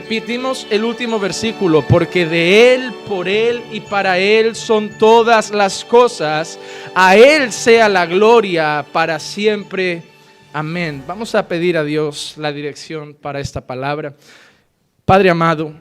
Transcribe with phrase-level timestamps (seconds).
[0.00, 5.84] Repetimos el último versículo, porque de Él, por Él y para Él son todas las
[5.84, 6.56] cosas.
[6.94, 10.04] A Él sea la gloria para siempre.
[10.52, 11.02] Amén.
[11.04, 14.14] Vamos a pedir a Dios la dirección para esta palabra.
[15.04, 15.74] Padre amado,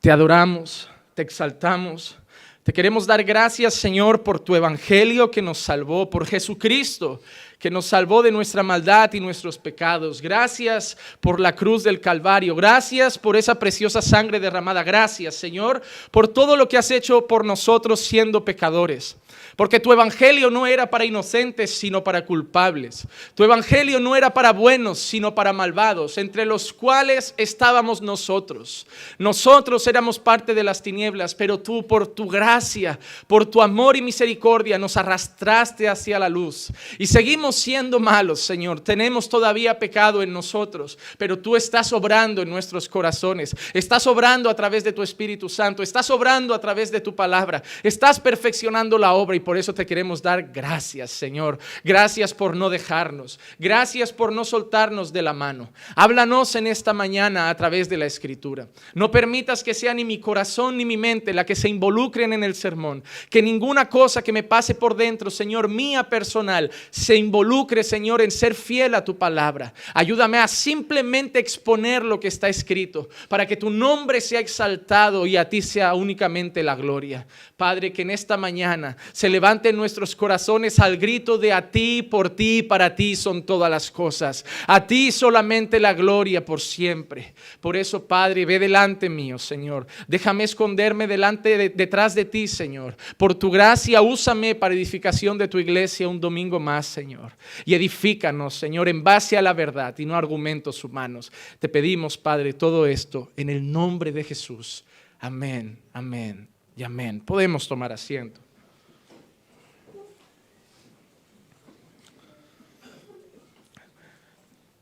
[0.00, 2.16] te adoramos, te exaltamos.
[2.62, 7.20] Te queremos dar gracias, Señor, por tu evangelio que nos salvó, por Jesucristo
[7.64, 10.20] que nos salvó de nuestra maldad y nuestros pecados.
[10.20, 12.54] Gracias por la cruz del Calvario.
[12.54, 14.82] Gracias por esa preciosa sangre derramada.
[14.82, 19.16] Gracias, Señor, por todo lo que has hecho por nosotros siendo pecadores.
[19.56, 23.06] Porque tu evangelio no era para inocentes, sino para culpables.
[23.34, 28.86] Tu evangelio no era para buenos, sino para malvados, entre los cuales estábamos nosotros.
[29.18, 34.02] Nosotros éramos parte de las tinieblas, pero tú por tu gracia, por tu amor y
[34.02, 36.72] misericordia nos arrastraste hacia la luz.
[36.98, 38.80] Y seguimos siendo malos, Señor.
[38.80, 43.54] Tenemos todavía pecado en nosotros, pero tú estás obrando en nuestros corazones.
[43.72, 45.82] Estás obrando a través de tu Espíritu Santo.
[45.82, 47.62] Estás obrando a través de tu palabra.
[47.82, 51.58] Estás perfeccionando la obra por eso te queremos dar gracias, Señor.
[51.84, 53.38] Gracias por no dejarnos.
[53.58, 55.70] Gracias por no soltarnos de la mano.
[55.94, 58.68] Háblanos en esta mañana a través de la Escritura.
[58.94, 62.42] No permitas que sea ni mi corazón ni mi mente la que se involucren en
[62.42, 63.04] el sermón.
[63.30, 68.30] Que ninguna cosa que me pase por dentro, Señor, mía personal, se involucre, Señor, en
[68.30, 69.74] ser fiel a tu palabra.
[69.92, 75.36] Ayúdame a simplemente exponer lo que está escrito para que tu nombre sea exaltado y
[75.36, 77.26] a ti sea únicamente la gloria.
[77.56, 82.30] Padre, que en esta mañana se levanten nuestros corazones al grito de a ti, por
[82.30, 84.44] ti, para ti son todas las cosas.
[84.68, 87.34] A ti solamente la gloria por siempre.
[87.60, 89.88] Por eso, Padre, ve delante mío, Señor.
[90.06, 92.96] Déjame esconderme delante detrás de ti, Señor.
[93.16, 97.32] Por tu gracia, úsame para edificación de tu iglesia un domingo más, Señor.
[97.64, 101.32] Y edifícanos, Señor, en base a la verdad y no argumentos humanos.
[101.58, 104.84] Te pedimos, Padre, todo esto en el nombre de Jesús.
[105.18, 107.20] Amén, amén y amén.
[107.20, 108.43] Podemos tomar asiento.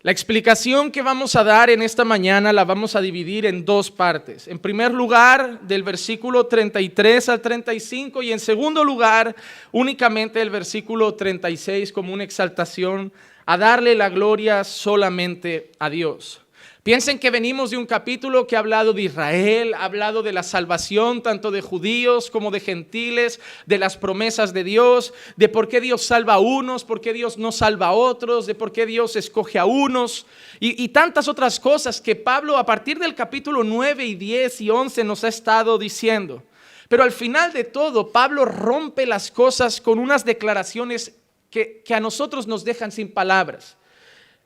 [0.05, 3.89] La explicación que vamos a dar en esta mañana la vamos a dividir en dos
[3.89, 4.49] partes.
[4.49, 9.37] En primer lugar, del versículo 33 al 35 y en segundo lugar,
[9.71, 13.13] únicamente el versículo 36 como una exaltación
[13.47, 16.42] a darle la gloria solamente a Dios.
[16.83, 20.43] Piensen que venimos de un capítulo que ha hablado de Israel, ha hablado de la
[20.43, 25.81] salvación tanto de judíos como de gentiles, de las promesas de Dios, de por qué
[25.81, 29.15] Dios salva a unos, por qué Dios no salva a otros, de por qué Dios
[29.15, 30.27] escoge a unos
[30.59, 35.05] y, tantas otras cosas que Pablo a partir del capítulo 9 y 10 y 11
[35.05, 36.43] nos ha estado diciendo.
[36.89, 41.15] Pero al final de todo, Pablo rompe las cosas con unas declaraciones
[41.49, 43.77] que, que a nosotros nos dejan sin palabras.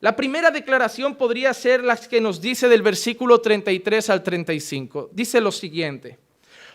[0.01, 5.09] La primera declaración podría ser la que nos dice del versículo 33 al 35.
[5.13, 6.19] Dice lo siguiente.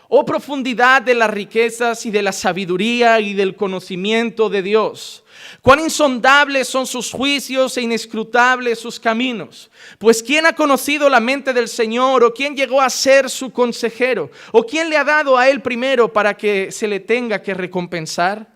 [0.08, 5.24] Oh profundidad de las riquezas y de la sabiduría y del conocimiento de Dios.
[5.62, 9.70] Cuán insondables son sus juicios e inescrutables sus caminos.
[9.98, 14.30] Pues ¿quién ha conocido la mente del Señor o quién llegó a ser su consejero
[14.50, 18.51] o quién le ha dado a él primero para que se le tenga que recompensar?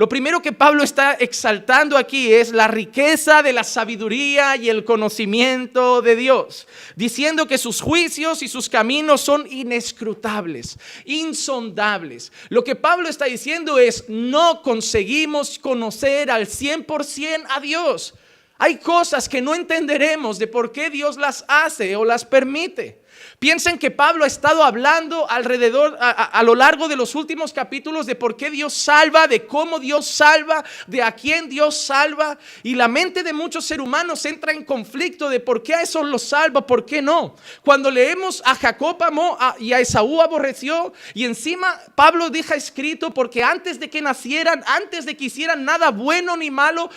[0.00, 4.82] Lo primero que Pablo está exaltando aquí es la riqueza de la sabiduría y el
[4.82, 6.66] conocimiento de Dios,
[6.96, 12.32] diciendo que sus juicios y sus caminos son inescrutables, insondables.
[12.48, 18.14] Lo que Pablo está diciendo es, no conseguimos conocer al 100% a Dios.
[18.56, 22.99] Hay cosas que no entenderemos de por qué Dios las hace o las permite.
[23.38, 28.14] Piensen que Pablo ha estado hablando alrededor, a, lo largo de los últimos capítulos de
[28.14, 32.38] por qué Dios salva, de cómo Dios salva, de a quién Dios salva.
[32.62, 36.02] Y la mente de muchos seres humanos entra en conflicto de por qué a eso
[36.02, 37.34] lo salva, por qué no.
[37.64, 43.42] Cuando leemos a Jacob amó y a Esaú aborreció, y encima Pablo deja escrito porque
[43.42, 46.90] antes de que nacieran, antes de que hicieran nada bueno ni malo,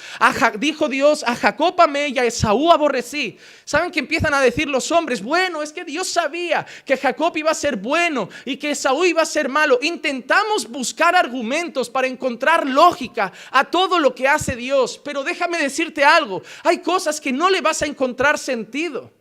[0.60, 3.38] dijo Dios, a Jacob amé y a Esaú aborrecí.
[3.66, 5.22] ¿Saben que empiezan a decir los hombres?
[5.22, 9.22] Bueno, es que Dios sabía que Jacob iba a ser bueno y que Saúl iba
[9.22, 9.80] a ser malo.
[9.82, 15.00] Intentamos buscar argumentos para encontrar lógica a todo lo que hace Dios.
[15.04, 19.12] Pero déjame decirte algo, hay cosas que no le vas a encontrar sentido.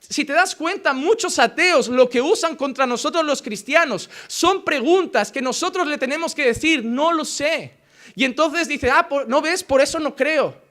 [0.00, 5.32] Si te das cuenta, muchos ateos lo que usan contra nosotros los cristianos son preguntas
[5.32, 7.72] que nosotros le tenemos que decir, no lo sé.
[8.14, 10.63] Y entonces dice, ah, no ves, por eso no creo.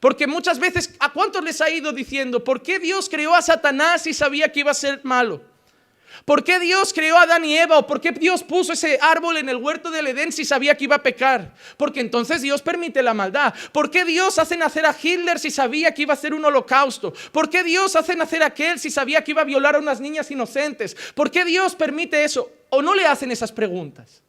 [0.00, 4.06] Porque muchas veces, ¿a cuántos les ha ido diciendo, ¿por qué Dios creó a Satanás
[4.06, 5.40] y sabía que iba a ser malo?
[6.24, 7.78] ¿Por qué Dios creó a Adán y Eva?
[7.78, 10.84] ¿O por qué Dios puso ese árbol en el huerto del Edén si sabía que
[10.84, 11.54] iba a pecar?
[11.76, 13.54] Porque entonces Dios permite la maldad.
[13.72, 17.12] ¿Por qué Dios hace nacer a Hitler si sabía que iba a ser un holocausto?
[17.32, 20.00] ¿Por qué Dios hace nacer a aquel si sabía que iba a violar a unas
[20.00, 20.96] niñas inocentes?
[21.14, 22.50] ¿Por qué Dios permite eso?
[22.70, 24.22] ¿O no le hacen esas preguntas?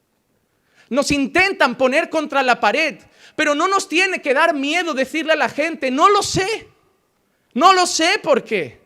[0.90, 3.00] Nos intentan poner contra la pared,
[3.38, 6.68] pero no nos tiene que dar miedo decirle a la gente, no lo sé.
[7.54, 8.82] No lo sé por qué.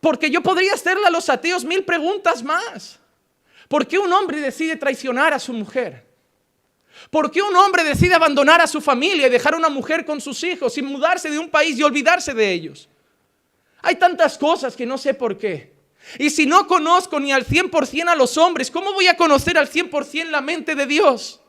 [0.00, 3.00] Porque yo podría hacerle a los ateos mil preguntas más.
[3.66, 6.06] ¿Por qué un hombre decide traicionar a su mujer?
[7.10, 10.20] ¿Por qué un hombre decide abandonar a su familia y dejar a una mujer con
[10.20, 12.88] sus hijos y mudarse de un país y olvidarse de ellos?
[13.82, 15.74] Hay tantas cosas que no sé por qué.
[16.16, 19.68] Y si no conozco ni al 100% a los hombres, ¿cómo voy a conocer al
[19.68, 21.40] 100% la mente de Dios?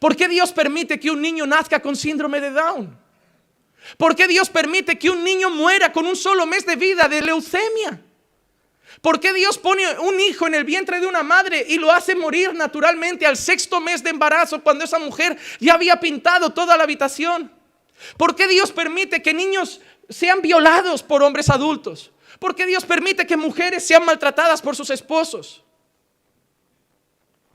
[0.00, 2.98] ¿Por qué Dios permite que un niño nazca con síndrome de Down?
[3.96, 7.22] ¿Por qué Dios permite que un niño muera con un solo mes de vida de
[7.22, 8.02] leucemia?
[9.00, 12.14] ¿Por qué Dios pone un hijo en el vientre de una madre y lo hace
[12.14, 16.82] morir naturalmente al sexto mes de embarazo cuando esa mujer ya había pintado toda la
[16.82, 17.52] habitación?
[18.16, 22.10] ¿Por qué Dios permite que niños sean violados por hombres adultos?
[22.38, 25.64] ¿Por qué Dios permite que mujeres sean maltratadas por sus esposos?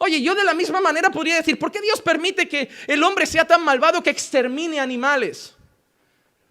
[0.06, 3.26] Oye, yo de la misma manera podría decir, ¿por qué Dios permite que el hombre
[3.26, 5.56] sea tan malvado que extermine animales?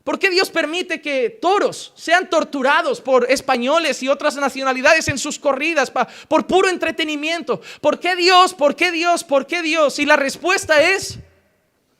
[0.02, 5.38] ¿Por qué Dios permite que toros sean torturados por españoles y otras nacionalidades en sus
[5.38, 5.92] corridas
[6.28, 7.60] por puro entretenimiento?
[7.82, 8.54] ¿Por qué Dios?
[8.54, 9.22] ¿Por qué Dios?
[9.22, 9.98] ¿Por qué Dios?
[9.98, 11.18] Y la respuesta es,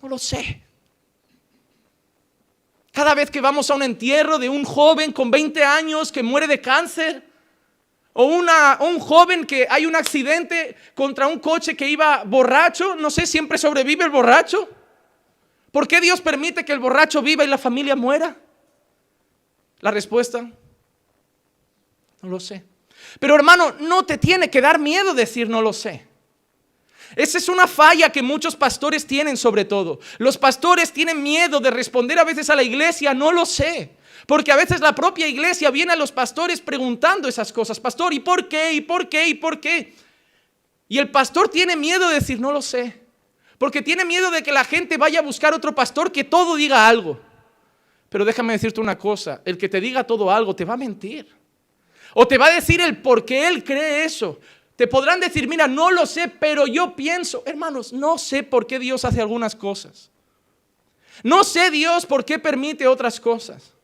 [0.00, 0.62] no lo sé.
[2.92, 6.46] Cada vez que vamos a un entierro de un joven con 20 años que muere
[6.46, 7.30] de cáncer,
[8.14, 13.10] o una, un joven que hay un accidente contra un coche que iba borracho, no
[13.10, 14.68] sé, siempre sobrevive el borracho.
[15.70, 18.36] ¿Por qué Dios permite que el borracho viva y la familia muera?
[19.80, 20.42] La respuesta,
[22.20, 22.64] no lo sé.
[23.18, 26.06] Pero hermano, no te tiene que dar miedo decir no lo sé.
[27.16, 30.00] Esa es una falla que muchos pastores tienen sobre todo.
[30.18, 33.90] Los pastores tienen miedo de responder a veces a la iglesia, no lo sé.
[34.32, 37.78] Porque a veces la propia iglesia viene a los pastores preguntando esas cosas.
[37.78, 38.72] Pastor, ¿y por qué?
[38.72, 39.28] ¿Y por qué?
[39.28, 39.94] ¿Y por qué?
[40.88, 43.02] Y el pastor tiene miedo de decir, no lo sé.
[43.58, 46.88] Porque tiene miedo de que la gente vaya a buscar otro pastor que todo diga
[46.88, 47.20] algo.
[48.08, 51.28] Pero déjame decirte una cosa, el que te diga todo algo te va a mentir.
[52.14, 54.40] O te va a decir el por qué él cree eso.
[54.76, 58.78] Te podrán decir, mira, no lo sé, pero yo pienso, hermanos, no sé por qué
[58.78, 60.10] Dios hace algunas cosas.
[61.22, 63.74] No sé Dios por qué permite otras cosas.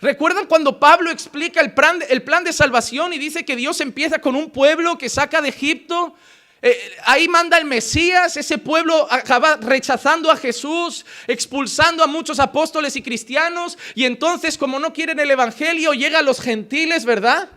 [0.00, 1.98] ¿Recuerdan cuando Pablo explica el plan,
[2.44, 6.14] de salvación y dice que Dios empieza con un pueblo que saca de Egipto
[6.60, 12.96] eh, ahí manda el Mesías, ese pueblo acaba rechazando a Jesús, expulsando a muchos apóstoles
[12.96, 17.48] y cristianos, y entonces como no quieren el Evangelio, llega a los gentiles, ¿verdad?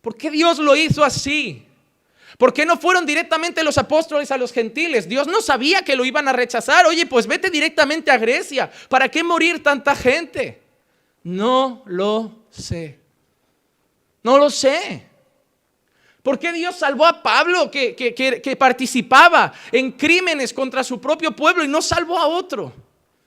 [0.00, 1.66] ¿Por qué Dios lo hizo así?
[2.38, 5.06] ¿Por qué no fueron directamente los apóstoles a los gentiles?
[5.06, 6.86] Dios no sabía que lo iban a rechazar.
[6.86, 8.70] Oye, pues vete directamente a Grecia.
[8.88, 10.67] ¿Para qué morir tanta gente?
[11.28, 12.98] No lo sé.
[14.22, 15.06] No lo sé.
[16.22, 21.68] ¿Por qué Dios salvó a Pablo que, participaba en crímenes contra su propio pueblo y
[21.68, 22.72] no salvó a otro?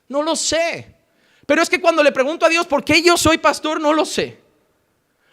[0.07, 0.95] No lo sé.
[1.45, 4.03] Pero es que cuando le pregunto a Dios por qué yo soy pastor, no lo
[4.03, 4.39] sé.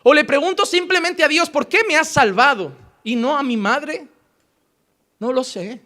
[0.03, 2.77] O le pregunto simplemente a Dios, ¿por qué me has salvado?
[3.03, 4.07] Y no a mi madre.
[5.19, 5.81] No lo sé.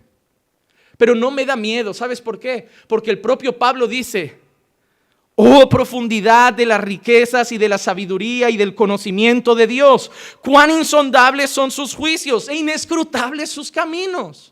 [0.99, 1.95] Pero no me da miedo.
[1.95, 2.69] ¿Sabes por qué?
[2.89, 4.42] Porque el propio Pablo dice,
[5.35, 10.11] Oh profundidad de las riquezas y de la sabiduría y del conocimiento de Dios.
[10.43, 14.52] Cuán insondables son sus juicios e inescrutables sus caminos.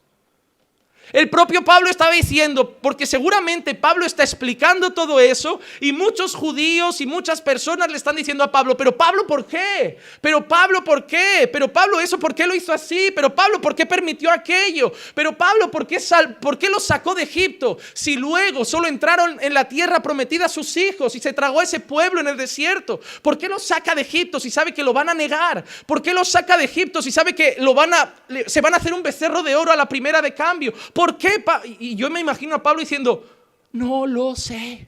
[1.13, 7.01] El propio Pablo estaba diciendo, porque seguramente Pablo está explicando todo eso y muchos judíos
[7.01, 9.99] y muchas personas le están diciendo a Pablo, pero Pablo, ¿por qué?
[10.21, 11.49] Pero Pablo, ¿por qué?
[11.53, 13.11] Pero Pablo, ¿eso por qué lo hizo así?
[13.15, 14.93] Pero Pablo, ¿por qué permitió aquello?
[15.15, 17.79] Pero Pablo, ¿por qué, sal ¿por qué lo sacó de Egipto?
[17.93, 21.65] Si luego solo entraron en la tierra prometida a sus hijos y se tragó a
[21.65, 23.01] ese pueblo en el desierto.
[23.23, 25.65] ¿Por qué lo saca de Egipto si sabe que lo van a negar?
[25.87, 28.15] ¿Por qué lo saca de Egipto si sabe que lo van a,
[28.47, 30.73] se van a hacer un becerro de oro a la primera de cambio?
[31.01, 31.43] ¿Por qué?
[31.79, 33.27] Y yo me imagino a Pablo diciendo,
[33.73, 34.87] no lo sé.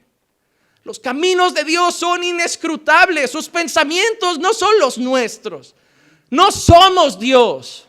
[0.84, 5.74] Los caminos de Dios son inescrutables, sus pensamientos no son los nuestros.
[6.28, 7.88] No somos Dios,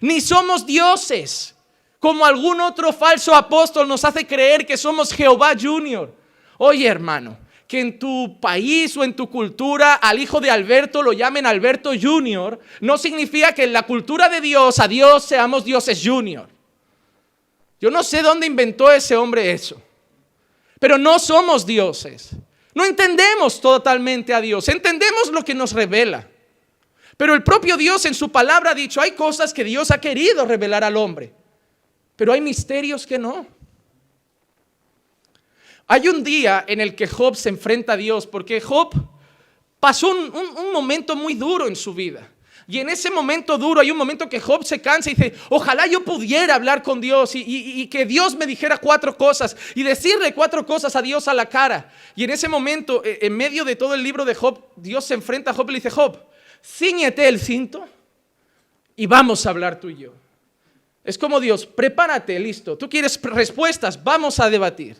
[0.00, 1.54] ni somos dioses,
[2.00, 6.12] como algún otro falso apóstol nos hace creer que somos Jehová Junior.
[6.58, 11.12] Oye hermano, que en tu país o en tu cultura al hijo de Alberto lo
[11.12, 16.02] llamen Alberto Junior, no significa que en la cultura de Dios a Dios seamos dioses
[16.04, 16.52] Junior.
[17.84, 19.78] Yo no sé dónde inventó ese hombre eso.
[20.80, 22.30] Pero no somos dioses.
[22.74, 26.26] No entendemos totalmente a Dios, entendemos lo que nos revela.
[27.18, 30.46] Pero el propio Dios en su palabra ha dicho, hay cosas que Dios ha querido
[30.46, 31.34] revelar al hombre,
[32.16, 33.46] pero hay misterios que no.
[35.86, 38.94] Hay un día en el que Job se enfrenta a Dios, porque Job
[39.78, 42.30] pasó un, momento muy duro en su vida.
[42.66, 45.86] Y en ese momento duro hay un momento que Job se cansa y dice, ojalá
[45.86, 50.64] yo pudiera hablar con Dios y, que Dios me dijera cuatro cosas y decirle cuatro
[50.64, 51.92] cosas a Dios a la cara.
[52.16, 55.14] Y en ese momento, e, en medio de todo el libro de Job, Dios se
[55.14, 56.18] enfrenta a Job y le dice, Job,
[56.64, 57.86] ciñete el cinto
[58.96, 60.12] y vamos a hablar tú y yo.
[61.04, 62.78] Es como Dios, prepárate, listo.
[62.78, 64.96] Tú quieres respuestas, vamos a debatir.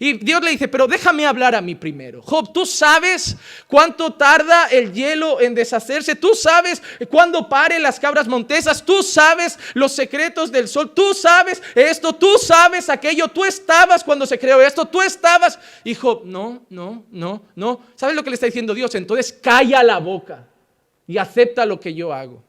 [0.00, 2.22] Y Dios le dice, pero déjame hablar a mí primero.
[2.22, 3.36] Job, tú sabes
[3.66, 6.14] cuánto tarda el hielo en deshacerse.
[6.14, 8.84] Tú sabes cuándo paren las cabras montesas.
[8.84, 10.92] Tú sabes los secretos del sol.
[10.94, 12.12] Tú sabes esto.
[12.12, 13.26] Tú sabes aquello.
[13.28, 14.86] Tú estabas cuando se creó esto.
[14.86, 15.58] Tú estabas.
[15.82, 17.80] Y Job, no, no, no, no.
[17.96, 18.94] ¿Sabes lo que le está diciendo Dios?
[18.94, 20.46] Entonces calla la boca
[21.08, 22.44] y acepta lo que yo hago.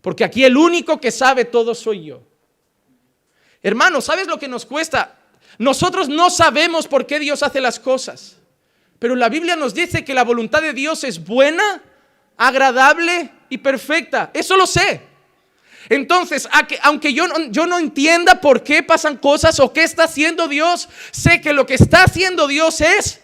[0.00, 2.22] Porque aquí el único que sabe todo soy yo.
[3.62, 5.19] Hermano, ¿sabes lo que nos cuesta?
[5.60, 8.38] Nosotros no sabemos por qué Dios hace las cosas,
[8.98, 11.82] pero la Biblia nos dice que la voluntad de Dios es buena,
[12.38, 14.30] agradable y perfecta.
[14.32, 15.02] Eso lo sé.
[15.90, 16.48] Entonces,
[16.80, 21.52] aunque yo, no entienda por qué pasan cosas o qué está haciendo Dios, sé que
[21.52, 23.20] lo que está haciendo Dios es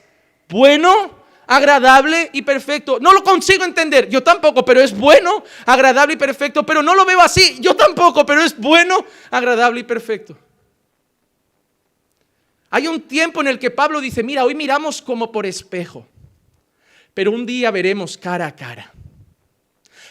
[0.50, 2.98] bueno, agradable y perfecto.
[3.00, 6.66] No lo consigo entender, yo tampoco, pero es bueno, agradable y perfecto.
[6.66, 10.36] Pero no lo veo así, yo tampoco, pero es bueno, agradable y perfecto.
[12.70, 16.06] Hay un tiempo en el que Pablo dice, mira, hoy miramos como por espejo,
[17.14, 18.92] pero un día veremos cara a cara.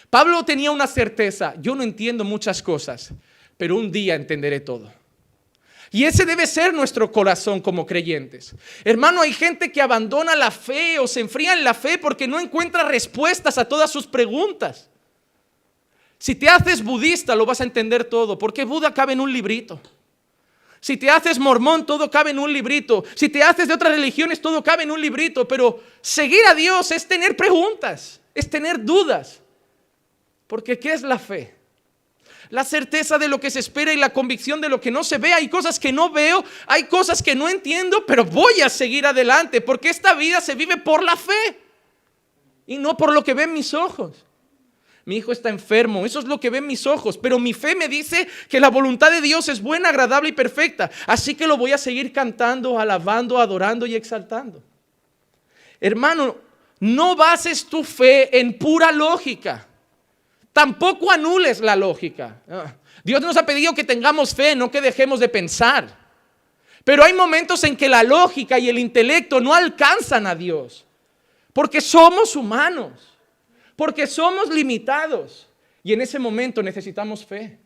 [0.10, 3.14] Pablo tenía una certeza, yo no entiendo muchas cosas,
[3.58, 4.92] pero un día entenderé todo.
[5.92, 8.56] Y ese debe ser nuestro corazón como creyentes.
[8.84, 12.40] Hermano, hay gente que abandona la fe o se enfría en la fe porque no
[12.40, 14.90] encuentra respuestas a todas sus preguntas.
[16.18, 19.80] Si te haces budista, lo vas a entender todo, porque Buda cabe en un librito.
[20.86, 23.04] Si te haces mormón, todo cabe en un librito.
[23.16, 25.48] Si te haces de otras religiones, todo cabe en un librito.
[25.48, 29.42] Pero seguir a Dios es tener preguntas, es tener dudas.
[30.46, 31.56] Porque ¿qué es la fe?
[32.52, 35.18] La certeza de lo que se espera y la convicción de lo que no se
[35.18, 35.34] ve.
[35.34, 39.62] Hay cosas que no veo, hay cosas que no entiendo, pero voy a seguir adelante
[39.62, 41.62] porque esta vida se vive por la fe
[42.68, 44.24] y no por lo que ven mis ojos
[45.06, 47.88] mi hijo está enfermo, eso es lo que ven mis ojos, pero mi fe me
[47.88, 51.74] dice que la voluntad de Dios es buena, agradable y perfecta, así que lo voy
[51.74, 54.64] a seguir cantando, alabando, adorando y exaltando.
[55.80, 56.38] Hermano,
[56.80, 59.68] no bases tu fe en pura lógica,
[60.52, 62.42] tampoco anules la lógica.
[62.50, 66.06] Ah, Dios nos ha pedido que tengamos fe, no que dejemos de pensar.
[66.84, 70.84] Pero hay momentos en que la lógica y el intelecto no alcanzan a Dios,
[71.54, 73.15] porque somos humanos
[73.76, 75.48] porque somos limitados
[75.84, 77.60] y en ese momento necesitamos fe.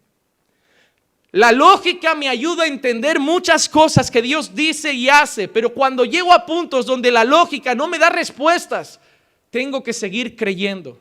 [1.31, 6.03] La lógica me ayuda a entender muchas cosas que Dios dice y hace, pero cuando
[6.03, 8.99] llego a puntos donde la lógica no me da respuestas,
[9.51, 10.99] tengo que seguir creyendo.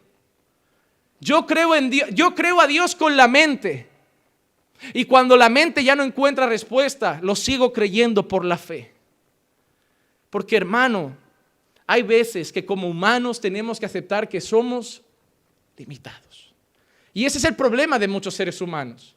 [1.20, 1.72] Yo creo
[2.60, 3.88] a Dios con la mente.
[4.92, 8.92] Y cuando la mente ya no encuentra respuesta, lo sigo creyendo por la fe.
[10.30, 11.16] Porque hermano,
[11.90, 15.00] hay veces que como humanos tenemos que aceptar que somos
[15.74, 16.54] limitados.
[17.14, 19.16] Y ese es el problema de muchos seres humanos,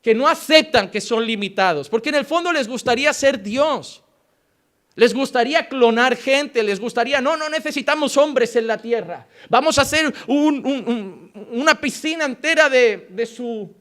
[0.00, 4.02] que no aceptan que son limitados, porque en el fondo les gustaría ser Dios.
[4.94, 9.26] Les gustaría clonar gente, les gustaría, no, no necesitamos hombres en la tierra.
[9.50, 13.74] Vamos a hacer una piscina entera de, su,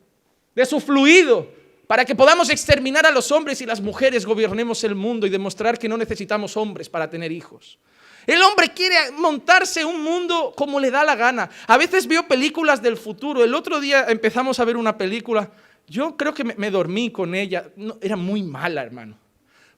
[0.54, 1.48] de su fluido
[1.88, 5.80] para que podamos exterminar a los hombres y las mujeres gobernemos el mundo y demostrar
[5.80, 7.80] que no necesitamos hombres para tener hijos.
[8.26, 11.50] El hombre quiere montarse un mundo como le da la gana.
[11.68, 13.44] A veces veo películas del futuro.
[13.44, 15.52] El otro día empezamos a ver una película.
[15.88, 17.70] Yo creo que me, dormí con ella.
[18.02, 19.18] era muy mala, hermano.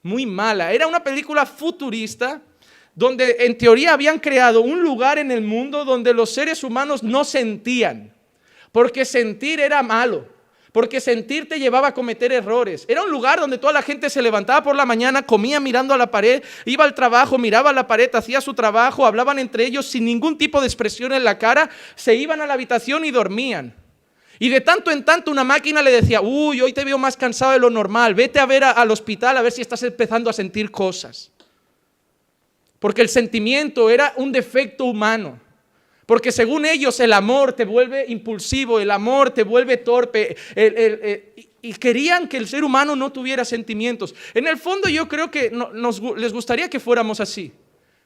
[0.03, 0.71] Muy mala.
[0.71, 2.41] Era una película futurista
[2.95, 7.23] donde en teoría habían creado un lugar en el mundo donde los seres humanos no
[7.23, 8.13] sentían.
[8.71, 10.36] Porque sentir era malo
[10.71, 12.85] porque sentir te llevaba a cometer errores.
[12.87, 15.97] Era un lugar donde toda la gente se levantaba por la mañana, comía mirando a
[15.97, 19.85] la pared, iba al trabajo, miraba a la pared, hacía su trabajo, hablaban entre ellos
[19.87, 23.73] sin ningún tipo de expresión en la cara, se iban a la habitación y dormían.
[24.39, 27.53] Y de tanto en tanto una máquina le decía, uy, hoy te veo más cansado
[27.53, 30.69] de lo normal, vete a ver al hospital a ver si estás empezando a sentir
[30.69, 31.31] cosas.
[32.79, 35.39] Porque el sentimiento era un defecto humano.
[36.07, 40.37] Porque según ellos el amor te vuelve impulsivo, el amor te vuelve torpe.
[41.61, 44.15] y querían que el ser humano no tuviera sentimientos.
[44.33, 47.51] En el fondo yo creo que nos, les gustaría que fuéramos así.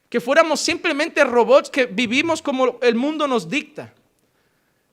[0.10, 3.94] que fuéramos simplemente robots que vivimos como el mundo nos dicta.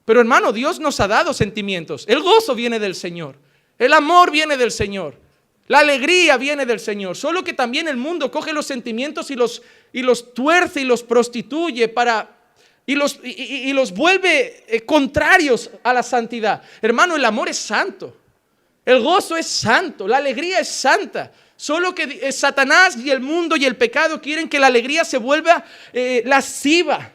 [0.05, 2.05] Pero hermano, Dios nos ha dado sentimientos.
[2.09, 3.37] El gozo viene del Señor.
[3.79, 5.15] El amor viene del Señor.
[5.67, 7.17] La alegría viene del Señor.
[7.17, 9.63] Solo que también el mundo coge los sentimientos y los,
[9.95, 12.38] y los tuerce y los prostituye para
[12.89, 16.63] y los, y, los vuelve eh, contrarios a la santidad.
[16.81, 18.17] Hermano, el amor es santo.
[18.83, 20.09] El gozo es santo.
[20.09, 21.31] La alegría es santa.
[21.55, 25.19] Solo que eh, Satanás y el mundo y el pecado quieren que la alegría se
[25.19, 27.13] vuelva eh, lasciva.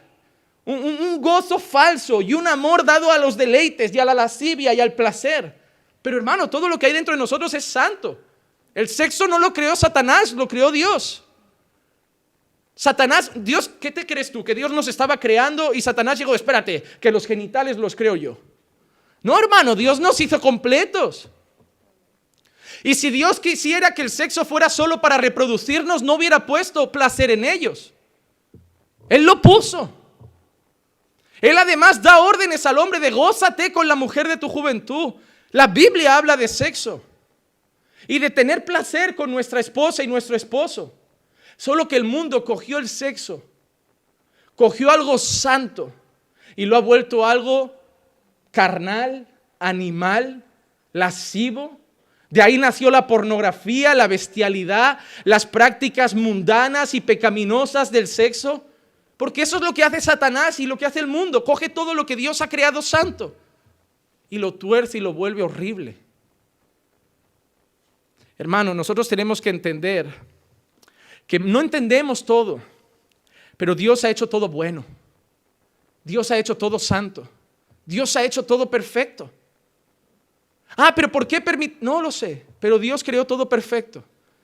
[0.65, 4.80] un, gozo falso y un amor dado a los deleites y a la lascivia y
[4.80, 5.58] al placer.
[6.03, 8.22] Pero hermano, todo lo que hay dentro de nosotros es santo.
[8.75, 11.23] El sexo no lo creó Satanás, lo creó Dios.
[12.75, 14.44] Satanás, Dios, ¿qué te crees tú?
[14.44, 18.38] Que Dios nos estaba creando y Satanás llegó, espérate, que los genitales los creo yo.
[19.22, 21.30] No, hermano, Dios nos hizo completos.
[22.84, 27.32] Y si Dios quisiera que el sexo fuera solo para reproducirnos, no hubiera puesto placer
[27.32, 27.94] en ellos.
[29.08, 29.89] Él lo puso.
[31.39, 35.13] Él además da órdenes al hombre de gózate con la mujer de tu juventud.
[35.51, 37.01] La Biblia habla de sexo
[38.08, 40.94] y de tener placer con nuestra esposa y nuestro esposo.
[41.63, 43.41] Solo que el mundo cogió el sexo,
[44.58, 45.93] cogió algo santo
[46.58, 47.74] y lo ha vuelto algo
[48.51, 49.29] carnal,
[49.60, 50.43] animal,
[50.91, 51.79] lascivo.
[52.29, 58.65] De ahí nació la pornografía, la bestialidad, las prácticas mundanas y pecaminosas del sexo.
[59.15, 61.46] Porque eso es lo que hace Satanás y lo que hace el mundo.
[61.46, 63.38] Coge todo lo que Dios ha creado santo
[64.29, 65.96] y lo tuerce y lo vuelve horrible.
[68.38, 70.33] Hermano, nosotros tenemos que entender
[71.27, 72.60] que no entendemos todo,
[73.58, 74.84] pero Dios ha hecho todo bueno.
[76.03, 77.27] Dios ha hecho todo santo.
[77.86, 79.32] Dios ha hecho todo perfecto.
[80.75, 81.78] Ah, pero ¿por qué permite?
[81.82, 84.04] No lo sé, pero Dios creó todo perfecto.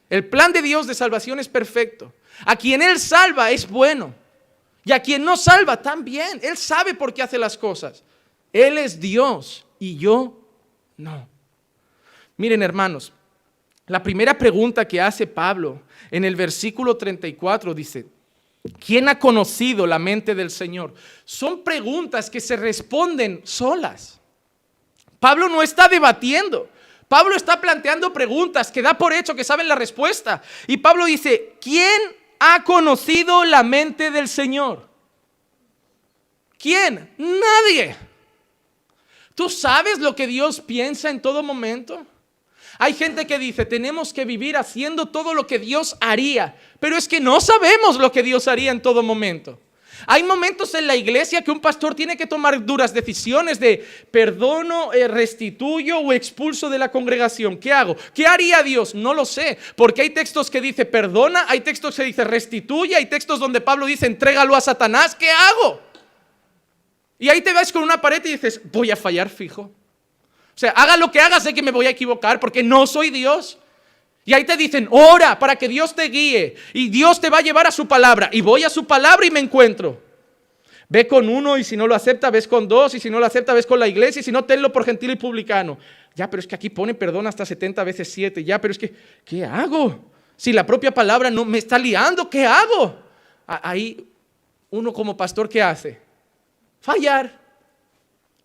[0.10, 2.13] El plan de Dios de salvación es perfecto.
[2.45, 4.13] A quien Él salva es bueno.
[4.84, 6.39] Y a quien no salva también.
[6.41, 8.03] Él sabe por qué hace las cosas.
[8.51, 10.39] Él es Dios y yo
[10.97, 11.27] no.
[12.38, 13.12] Miren hermanos,
[13.86, 18.08] la primera pregunta que hace Pablo en el versículo 34 dice,
[18.86, 20.93] ¿quién ha conocido la mente del Señor?
[21.26, 24.19] Son preguntas que se responden solas.
[25.19, 26.69] Pablo no está debatiendo.
[27.08, 30.41] Pablo está planteando preguntas que da por hecho que saben la respuesta.
[30.67, 32.00] Y Pablo dice, ¿quién
[32.39, 34.88] ha conocido la mente del Señor?
[36.58, 37.13] ¿Quién?
[37.17, 37.95] Nadie.
[39.34, 42.06] ¿Tú sabes lo que Dios piensa en todo momento?
[42.81, 47.09] Hay gente que dice, tenemos que vivir haciendo todo lo que Dios haría, pero es
[47.09, 49.59] que no sabemos lo que Dios haría en todo momento.
[50.07, 54.93] Hay momentos en la iglesia que un pastor tiene que tomar duras decisiones de perdono,
[54.93, 57.57] eh, restituyo o expulso de la congregación.
[57.57, 57.97] ¿Qué hago?
[58.13, 58.95] ¿Qué haría Dios?
[58.95, 63.07] No lo sé, porque hay textos que dice perdona, hay textos que dice restituye, hay
[63.07, 65.15] textos donde Pablo dice entrégalo a Satanás.
[65.15, 65.81] ¿Qué hago?
[67.17, 69.69] Y ahí te vas con una pared y dices, voy a fallar fijo.
[70.60, 73.12] O sea, haga lo que haga, sé que me voy a equivocar porque no soy
[73.12, 73.58] Dios.
[74.26, 77.41] Y ahí te dicen, ora para que Dios te guíe y Dios te va a
[77.41, 78.30] llevar a su palabra.
[78.34, 80.02] Y voy a su palabra y me encuentro.
[80.89, 83.26] Ve con uno y si no lo acepta, ves con dos y si no lo
[83.26, 85.78] acepta, ves con la iglesia y si no, tenlo por gentil y publicano.
[86.13, 88.43] Ya, pero es que aquí pone perdón hasta 70 veces 7.
[88.43, 88.93] Ya, pero es que,
[89.24, 90.12] ¿qué hago?
[90.36, 93.00] Si la propia palabra no me está liando, ¿qué hago?
[93.48, 94.06] Ahí
[94.72, 96.02] uno como pastor, ¿qué hace?
[96.82, 97.38] Fallar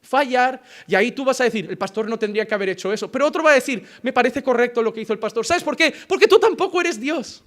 [0.04, 0.62] fallar.
[0.86, 3.10] Y ahí tú vas a decir, el pastor no tendría que haber hecho eso.
[3.10, 5.44] Pero otro va a decir, me parece correcto lo que hizo el pastor.
[5.44, 5.94] ¿Sabes por qué?
[6.06, 7.42] Porque tú tampoco eres Dios.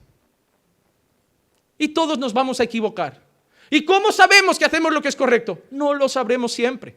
[1.78, 3.22] Y todos nos vamos a equivocar.
[3.70, 5.62] ¿Y cómo sabemos que hacemos lo que es correcto?
[5.72, 6.96] No lo sabremos siempre.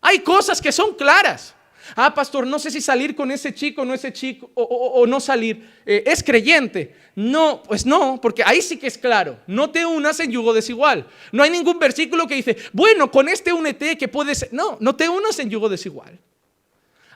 [0.00, 1.54] Hay cosas que son claras.
[1.96, 5.68] Ah, pastor, no sé si salir con ese chico, no ese chico, o, no salir.
[5.86, 6.94] Eh, ¿Es creyente?
[7.14, 9.38] No, pues no, porque ahí sí que es claro.
[9.46, 11.06] No te unas en yugo desigual.
[11.32, 14.50] No hay ningún versículo que dice, bueno, con este únete que puede ser.
[14.52, 16.18] No, no te unas en yugo desigual.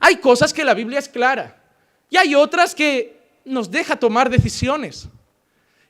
[0.00, 1.62] Hay cosas que la Biblia es clara.
[2.11, 5.09] Y hay otras que nos deja tomar decisiones.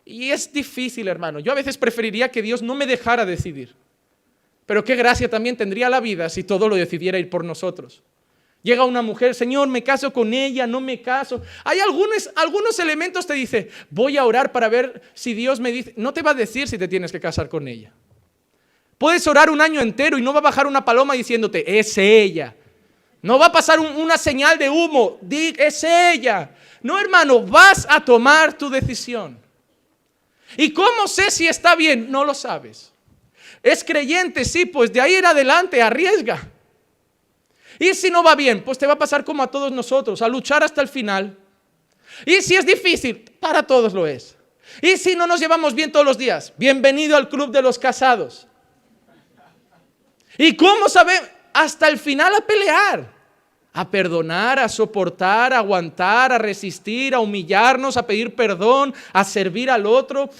[0.05, 1.39] Y es difícil, hermano.
[1.41, 3.75] Yo a veces preferiría que Dios no me dejara decidir.
[4.67, 8.03] Pero qué gracia también tendría la vida si todo lo decidiera ir por nosotros.
[8.65, 11.43] Llega una mujer, Señor, me caso con ella, no me caso.
[11.65, 15.93] Hay algunos, algunos elementos te dice, voy a orar para ver si Dios me dice,
[15.99, 17.93] no te va a decir si te tienes que casar con ella.
[18.97, 22.57] Puedes orar un año entero y no va a bajar una paloma diciéndote, es ella.
[23.21, 26.51] No va a pasar una señal de humo, es ella.
[26.81, 29.39] No, hermano, vas a tomar tu decisión.
[30.57, 32.11] ¿Y cómo sé si está bien?
[32.11, 32.95] No lo sabes.
[33.63, 34.43] ¿Es creyente?
[34.47, 36.51] Sí, pues de ahí en adelante arriesga.
[37.79, 40.29] Y si no va bien, pues te va a pasar como a todos nosotros, a
[40.29, 41.37] luchar hasta el final.
[42.25, 44.37] Y si es difícil, para todos lo es.
[44.81, 46.53] ¿Y si no nos llevamos bien todos los días?
[46.57, 48.47] Bienvenido al club de los casados.
[50.39, 51.13] ¿Y cómo sabe?
[51.53, 53.13] Hasta el final a pelear,
[53.73, 59.71] a perdonar, a soportar, a aguantar, a resistir, a humillarnos, a pedir perdón, a servir
[59.71, 60.31] al otro.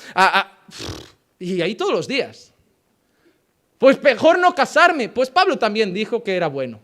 [1.39, 2.53] Y ahí todos los días.
[3.79, 5.09] Pues mejor no casarme.
[5.09, 6.81] Pues Pablo también dijo que era bueno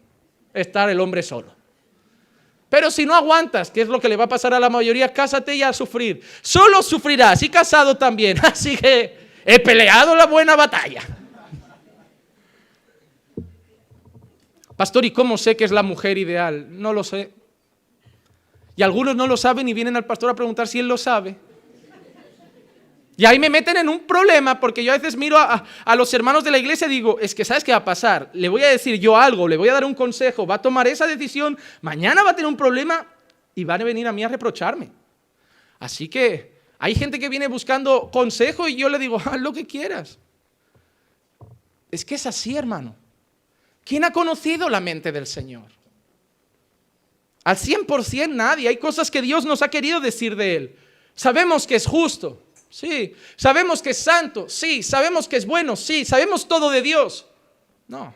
[0.54, 1.54] estar el hombre solo.
[2.68, 5.12] Pero si no aguantas, ¿qué es lo que le va a pasar a la mayoría?
[5.12, 6.22] Cásate y a sufrir.
[6.40, 8.38] Solo sufrirás y casado también.
[8.42, 11.02] Así que he peleado la buena batalla.
[14.76, 16.66] Pastor, ¿y cómo sé que es la mujer ideal?
[16.70, 17.32] No lo sé.
[18.76, 21.36] Y algunos no lo saben y vienen al pastor a preguntar si él lo sabe.
[23.20, 25.62] Y ahí me meten en un problema porque yo a veces miro a,
[25.94, 28.30] los hermanos de la iglesia y digo, es que ¿sabes qué va a pasar?
[28.33, 30.88] Le voy a decir yo algo, le voy a dar un consejo, va a tomar
[30.88, 33.06] esa decisión, mañana va a tener un problema
[33.54, 34.90] y van a venir a mí a reprocharme.
[35.80, 39.66] Así que hay gente que viene buscando consejo y yo le digo, haz lo que
[39.66, 40.18] quieras.
[41.90, 42.96] Es que es así, hermano.
[43.85, 45.70] ¿Quién ha conocido la mente del Señor?
[47.44, 48.68] Al 100% nadie.
[48.68, 50.76] Hay cosas que Dios nos ha querido decir de Él.
[51.14, 52.46] Sabemos que es justo.
[52.70, 53.14] Sí.
[53.37, 54.48] Sabemos que es santo.
[54.48, 54.83] Sí.
[54.83, 55.76] Sabemos que es bueno.
[55.76, 56.04] Sí.
[56.04, 57.26] Sabemos todo de Dios.
[57.87, 58.14] No.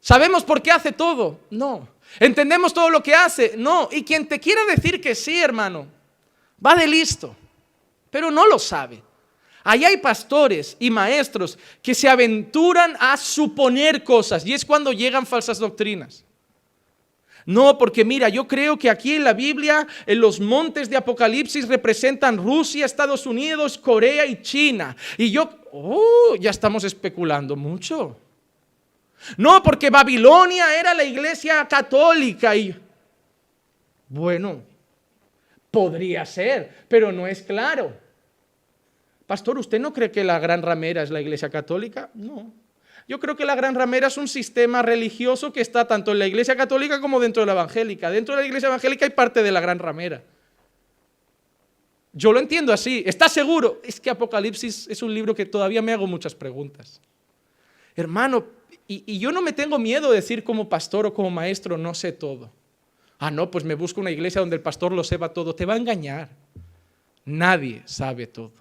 [0.00, 1.40] ¿Sabemos por qué hace todo?
[1.50, 1.88] No.
[2.20, 3.54] ¿Entendemos todo lo que hace?
[3.56, 3.88] No.
[3.90, 5.86] Y quien te quiera decir que sí, hermano,
[6.64, 7.34] va de listo,
[8.10, 9.02] pero no lo sabe.
[9.64, 15.26] Ahí hay pastores y maestros que se aventuran a suponer cosas y es cuando llegan
[15.26, 16.24] falsas doctrinas.
[17.46, 21.68] No, porque mira, yo creo que aquí en la Biblia, en los montes de Apocalipsis
[21.68, 24.96] representan Rusia, Estados Unidos, Corea y China.
[25.16, 28.18] Y yo, oh, ya estamos especulando mucho.
[29.36, 32.74] No, porque Babilonia era la iglesia católica y...
[34.08, 34.62] Bueno,
[35.70, 37.92] podría ser, pero no es claro.
[39.26, 42.10] Pastor, ¿usted no cree que la gran ramera es la Iglesia Católica?
[42.14, 42.52] No.
[43.08, 46.26] Yo creo que la gran ramera es un sistema religioso que está tanto en la
[46.26, 48.10] Iglesia Católica como dentro de la Evangélica.
[48.10, 50.22] Dentro de la Iglesia Evangélica hay parte de la gran ramera.
[52.12, 53.04] Yo lo entiendo así.
[53.06, 53.80] ¿Está seguro?
[53.84, 57.00] Es que Apocalipsis es un libro que todavía me hago muchas preguntas.
[57.94, 58.46] Hermano,
[58.88, 61.94] y, y yo no me tengo miedo de decir como pastor o como maestro, no
[61.94, 62.50] sé todo.
[63.18, 65.54] Ah, no, pues me busco una iglesia donde el pastor lo sepa todo.
[65.54, 66.28] Te va a engañar.
[67.24, 68.52] Nadie sabe todo.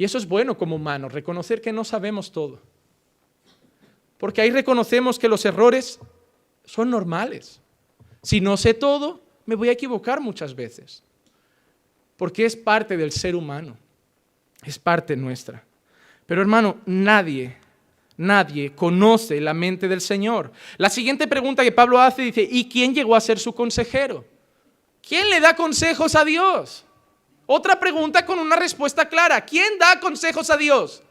[0.00, 2.58] Y eso es bueno como humanos, reconocer que no sabemos todo.
[4.16, 6.00] Porque ahí reconocemos que los errores
[6.64, 7.60] son normales.
[8.22, 11.02] Si no sé todo, me voy a equivocar muchas veces.
[12.16, 13.76] Porque es parte del ser humano.
[14.64, 15.62] Es parte nuestra.
[16.24, 17.58] Pero hermano, nadie,
[18.16, 20.50] nadie conoce la mente del Señor.
[20.78, 24.24] La siguiente pregunta que Pablo hace dice, ¿y quién llegó a ser su consejero?
[25.06, 26.86] ¿Quién le da consejos a Dios?
[27.52, 29.44] Otra pregunta con una respuesta clara.
[29.44, 31.02] ¿Quién da consejos a Dios?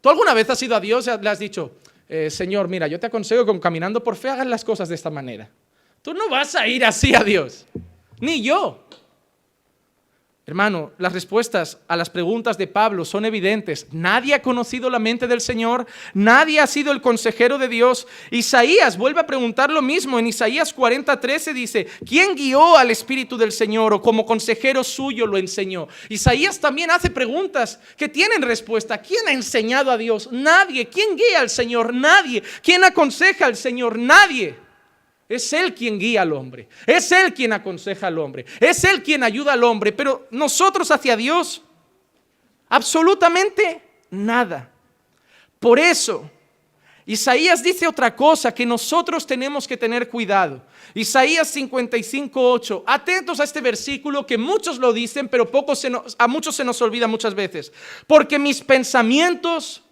[0.00, 1.70] ¿Tú alguna vez has ido a Dios y le has dicho,
[2.08, 5.08] eh, Señor, mira, yo te aconsejo que caminando por fe hagas las cosas de esta
[5.08, 5.48] manera?
[6.02, 7.64] Tú no vas a ir así a Dios,
[8.18, 8.82] ni yo.
[10.50, 13.86] Hermano, las respuestas a las preguntas de Pablo son evidentes.
[13.92, 18.08] Nadie ha conocido la mente del Señor, nadie ha sido el consejero de Dios.
[18.32, 20.18] Isaías vuelve a preguntar lo mismo.
[20.18, 25.38] En Isaías 40:13 dice, ¿quién guió al Espíritu del Señor o como consejero suyo lo
[25.38, 25.86] enseñó?
[26.08, 28.98] Isaías también hace preguntas que tienen respuesta.
[28.98, 30.32] ¿Quién ha enseñado a Dios?
[30.32, 30.88] Nadie.
[30.88, 31.94] ¿Quién guía al Señor?
[31.94, 32.42] Nadie.
[32.60, 33.96] ¿Quién aconseja al Señor?
[33.96, 34.69] Nadie.
[35.30, 36.68] Es Él quien guía al hombre.
[36.84, 38.44] Es Él quien aconseja al hombre.
[38.58, 39.92] Es Él quien ayuda al hombre.
[39.92, 41.62] Pero nosotros hacia Dios,
[42.68, 44.68] absolutamente nada.
[45.60, 46.28] Por eso,
[47.06, 50.62] Isaías dice otra cosa que nosotros tenemos que tener cuidado.
[50.94, 52.82] Isaías 55.8.
[52.84, 55.48] Atentos a este versículo que muchos lo dicen, pero
[56.18, 57.72] a muchos se nos olvida muchas veces.
[58.08, 59.84] Porque mis pensamientos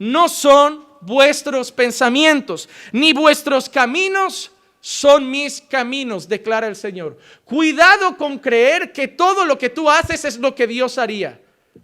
[0.00, 4.50] no son vuestros pensamientos, ni vuestros caminos
[4.86, 7.16] son mis caminos, declara el Señor.
[7.46, 11.40] Cuidado con creer que todo lo que tú haces es lo que Dios haría,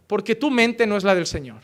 [0.06, 1.62] porque tu mente no es la del Señor.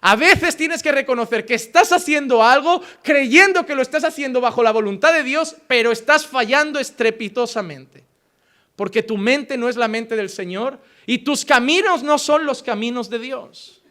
[0.00, 4.62] A veces tienes que reconocer que estás haciendo algo creyendo que lo estás haciendo bajo
[4.62, 8.04] la voluntad de Dios, pero estás fallando estrepitosamente.
[8.76, 12.62] Porque tu mente no es la mente del Señor y tus caminos no son los
[12.62, 13.82] caminos de Dios.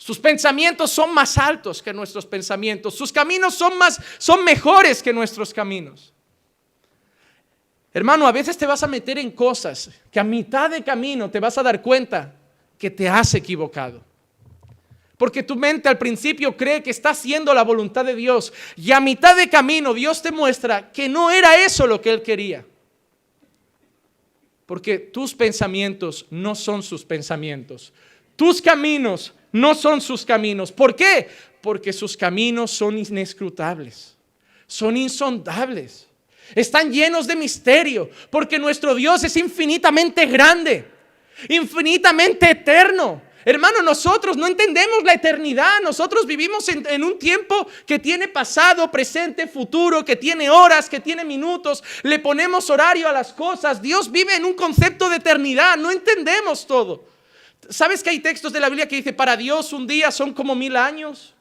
[0.00, 2.94] Sus pensamientos son más altos que nuestros pensamientos.
[2.94, 6.14] Sus caminos son más son mejores que nuestros caminos.
[7.92, 11.38] Hermano, a veces te vas a meter en cosas que a mitad de camino te
[11.38, 12.34] vas a dar cuenta
[12.78, 14.02] que te has equivocado.
[15.18, 19.00] Porque tu mente al principio cree que está haciendo la voluntad de Dios y a
[19.00, 22.64] mitad de camino Dios te muestra que no era eso lo que Él quería.
[24.64, 27.92] Porque tus pensamientos no son sus pensamientos.
[28.34, 30.72] Tus caminos no son sus caminos.
[30.72, 31.28] ¿Por qué?
[31.60, 34.16] Porque sus caminos son inescrutables,
[34.66, 36.06] son insondables,
[36.54, 40.88] están llenos de misterio, porque nuestro Dios es infinitamente grande,
[41.48, 43.22] infinitamente eterno.
[43.44, 49.46] Hermano, nosotros no entendemos la eternidad, nosotros vivimos en, un tiempo que tiene pasado, presente,
[49.46, 54.34] futuro, que tiene horas, que tiene minutos, le ponemos horario a las cosas, Dios vive
[54.34, 57.09] en un concepto de eternidad, no entendemos todo.
[57.70, 60.54] ¿Sabes que hay textos de la Biblia que dice, para Dios un día son como
[60.54, 61.34] mil años?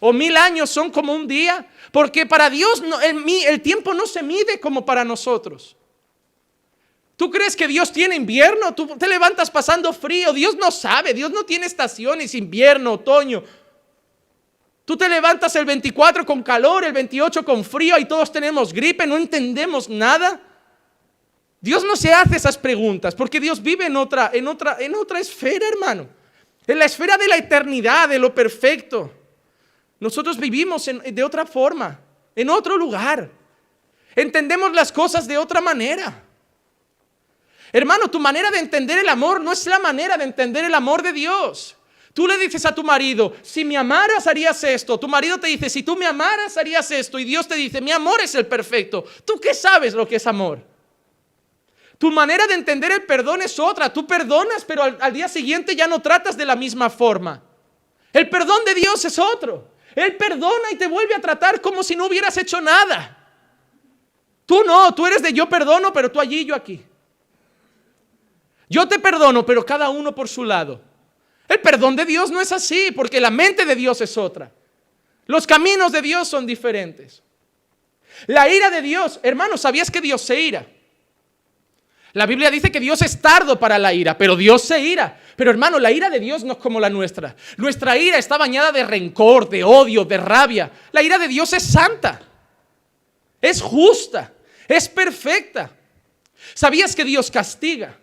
[0.00, 4.22] O mil años son como un día, porque para Dios el, el tiempo no se
[4.22, 5.76] mide como para nosotros.
[7.16, 8.74] ¿Tú crees que Dios tiene invierno?
[8.74, 10.34] Tú te levantas pasando frío.
[10.34, 11.14] Dios no sabe.
[11.14, 13.42] Dios no tiene estaciones, invierno, otoño.
[14.84, 19.06] Tú te levantas el 24 con calor, el 28 con frío y todos tenemos gripe,
[19.06, 20.40] no entendemos nada.
[21.66, 25.18] Dios no se hace esas preguntas porque Dios vive en otra, en otra, en otra
[25.18, 26.08] esfera, hermano.
[26.64, 29.12] En la esfera de la eternidad, de lo perfecto.
[29.98, 31.98] Nosotros vivimos de otra forma,
[32.36, 33.28] en otro lugar.
[34.14, 36.22] Entendemos las cosas de otra manera.
[37.72, 41.02] Hermano, tu manera de entender el amor no es la manera de entender el amor
[41.02, 41.74] de Dios.
[42.14, 45.00] Tú le dices a tu marido, si me amaras harías esto.
[45.00, 47.18] Tu marido te dice, si tú me amaras harías esto.
[47.18, 49.04] Y Dios te dice, mi amor es el perfecto.
[49.24, 50.75] ¿Tú qué sabes lo que es amor?
[51.98, 53.92] Tu manera de entender el perdón es otra.
[53.92, 57.42] Tú perdonas, pero al, día siguiente ya no tratas de la misma forma.
[58.12, 59.68] El perdón de Dios es otro.
[59.94, 63.16] Él perdona y te vuelve a tratar como si no hubieras hecho nada.
[64.44, 66.84] Tú no, tú eres de yo perdono, pero tú allí, yo aquí.
[68.68, 70.82] Yo te perdono, pero cada uno por su lado.
[71.48, 74.52] El perdón de Dios no es así, porque la mente de Dios es otra.
[75.26, 77.22] Los caminos de Dios son diferentes.
[78.26, 80.66] La ira de Dios, hermano, ¿sabías que Dios se ira?
[82.16, 85.20] La Biblia dice que Dios es tardo para la ira, pero Dios se ira.
[85.36, 87.36] Pero hermano, la ira de Dios no es como la nuestra.
[87.58, 90.70] Nuestra ira está bañada de rencor, de odio, de rabia.
[90.92, 92.22] La ira de Dios es santa,
[93.38, 94.32] es justa,
[94.66, 95.70] es perfecta.
[96.54, 97.98] ¿Sabías que Dios castiga?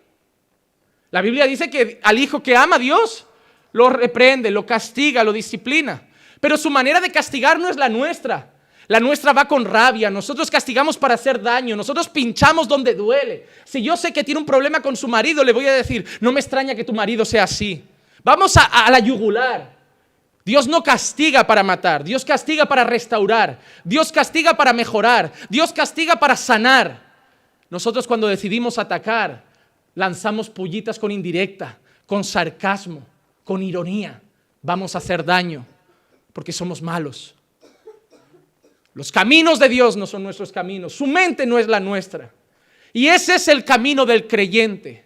[1.10, 3.26] La Biblia dice que al hijo que ama a Dios,
[3.72, 6.06] lo reprende, lo castiga, lo disciplina.
[6.38, 8.53] Pero su manera de castigar no es la nuestra.
[8.88, 10.10] La nuestra va con rabia.
[10.10, 11.76] Nosotros castigamos para hacer daño.
[11.76, 13.46] Nosotros pinchamos donde duele.
[13.64, 16.32] Si yo sé que tiene un problema con su marido, le voy a decir, no
[16.32, 17.82] me extraña que tu marido sea así.
[18.22, 19.74] Vamos a, a la yugular.
[20.44, 22.04] Dios no castiga para matar.
[22.04, 23.58] Dios castiga para restaurar.
[23.82, 25.32] Dios castiga para mejorar.
[25.48, 27.02] Dios castiga para sanar.
[27.70, 29.42] Nosotros cuando decidimos atacar,
[29.94, 33.02] lanzamos pullitas con indirecta, con sarcasmo,
[33.42, 34.20] con ironía.
[34.60, 35.66] Vamos a hacer daño
[36.32, 37.34] porque somos malos.
[38.94, 42.32] Los caminos de Dios no son nuestros caminos, su mente no es la nuestra.
[42.92, 45.04] Y ese es el camino del creyente.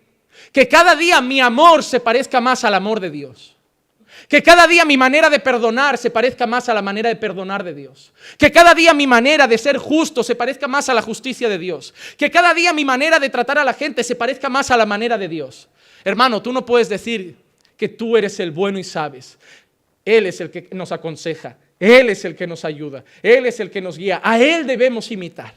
[0.53, 3.57] Que cada día mi amor se parezca más al amor de Dios.
[4.29, 7.65] Que cada día mi manera de perdonar se parezca más a la manera de perdonar
[7.65, 8.13] de Dios.
[8.37, 11.59] Que cada día mi manera de ser justo se parezca más a la justicia de
[11.59, 11.95] Dios.
[12.19, 14.85] Que cada día mi manera de tratar a la gente se parezca más a la
[14.85, 15.69] manera de Dios.
[16.05, 17.37] Hermano, tú no puedes decir
[17.77, 19.39] que tú eres el bueno y sabes.
[20.05, 21.57] Él es el que nos aconseja.
[21.79, 23.05] Él es el que nos ayuda.
[23.23, 24.21] Él es el que nos guía.
[24.23, 25.55] A Él debemos imitar.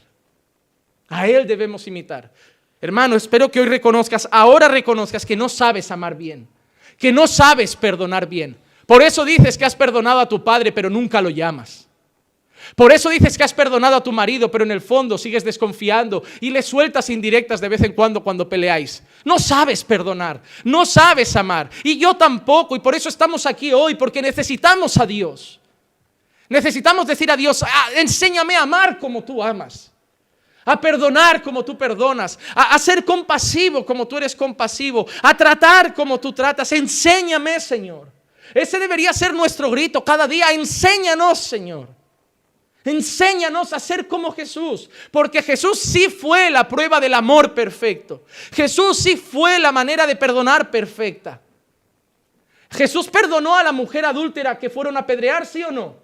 [1.08, 2.30] A Él debemos imitar.
[2.80, 6.48] Hermano, espero que hoy reconozcas, ahora reconozcas que no sabes amar bien
[7.02, 8.56] que no sabes perdonar bien.
[8.86, 11.88] Por eso dices que has perdonado a tu padre, pero nunca lo llamas.
[12.76, 16.22] Por eso dices que has perdonado a tu marido, pero en el fondo sigues desconfiando
[16.40, 19.02] y le sueltas indirectas de vez en cuando cuando peleáis.
[19.24, 21.68] No sabes perdonar, no sabes amar.
[21.82, 25.58] Y yo tampoco, y por eso estamos aquí hoy, porque necesitamos a Dios.
[26.52, 29.90] Necesitamos decir a Dios, ah, enséñame a amar como tú amas
[30.64, 36.20] a perdonar como tú perdonas, a, ser compasivo como tú eres compasivo, a tratar como
[36.20, 36.70] tú tratas.
[36.70, 38.06] Enséñame, Señor.
[38.54, 40.52] Ese debería ser nuestro grito cada día.
[40.52, 41.88] Enséñanos, Señor.
[42.84, 48.24] Enséñanos a ser como Jesús, porque Jesús sí fue la prueba del amor perfecto.
[48.52, 51.40] Jesús sí fue la manera de perdonar perfecta.
[52.70, 56.01] Jesús perdonó a la mujer adúltera que fueron a apedrear, ¿sí o no?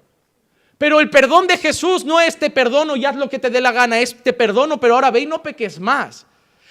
[0.79, 3.61] Pero el perdón de Jesús no es te perdono y haz lo que te dé
[3.61, 6.25] la gana, es te perdono, pero ahora ve y no peques más.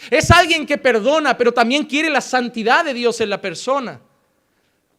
[0.10, 4.00] Es alguien que perdona, pero también quiere la santidad de Dios en la persona.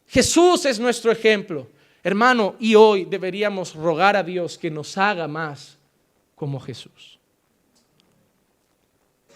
[0.07, 1.67] Jesús es nuestro ejemplo.
[2.03, 5.77] Hermano, y hoy deberíamos rogar a Dios que nos haga más
[6.35, 7.19] como Jesús.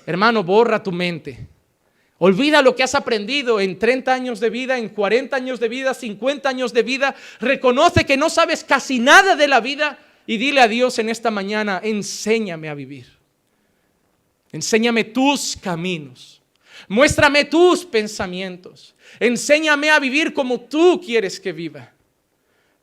[0.05, 1.47] Hermano, borra tu mente.
[2.25, 5.93] Olvida lo que has aprendido en 30 años de vida, en 40 años de vida,
[5.93, 7.13] 50 años de vida.
[7.41, 11.31] Reconoce que no sabes casi nada de la vida y dile a Dios en esta
[11.31, 13.07] mañana, enséñame a vivir.
[14.53, 16.41] Enséñame tus caminos.
[16.87, 18.95] Muéstrame tus pensamientos.
[19.19, 21.91] Enséñame a vivir como tú quieres que viva.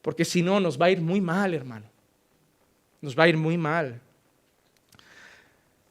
[0.03, 1.87] Porque si no, nos va a ir muy mal, hermano.
[3.01, 4.03] Nos va a ir muy mal.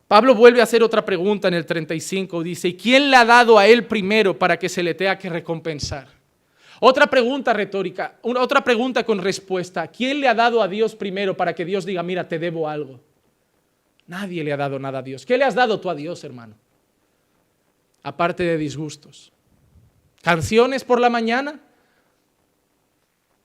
[0.10, 2.42] Pablo vuelve a hacer otra pregunta en el 35.
[2.42, 5.30] Dice, ¿y quién le ha dado a él primero para que se le tenga que
[5.30, 6.08] recompensar?
[6.80, 9.88] Otra pregunta retórica, otra pregunta con respuesta.
[9.88, 13.00] ¿Quién le ha dado a Dios primero para que Dios diga, mira, te debo algo?
[14.08, 15.28] Nadie le ha dado nada a Dios.
[15.28, 16.56] ¿Qué le has dado tú a Dios, hermano?
[18.02, 19.32] Aparte de disgustos.
[20.24, 21.60] ¿Canciones por la mañana?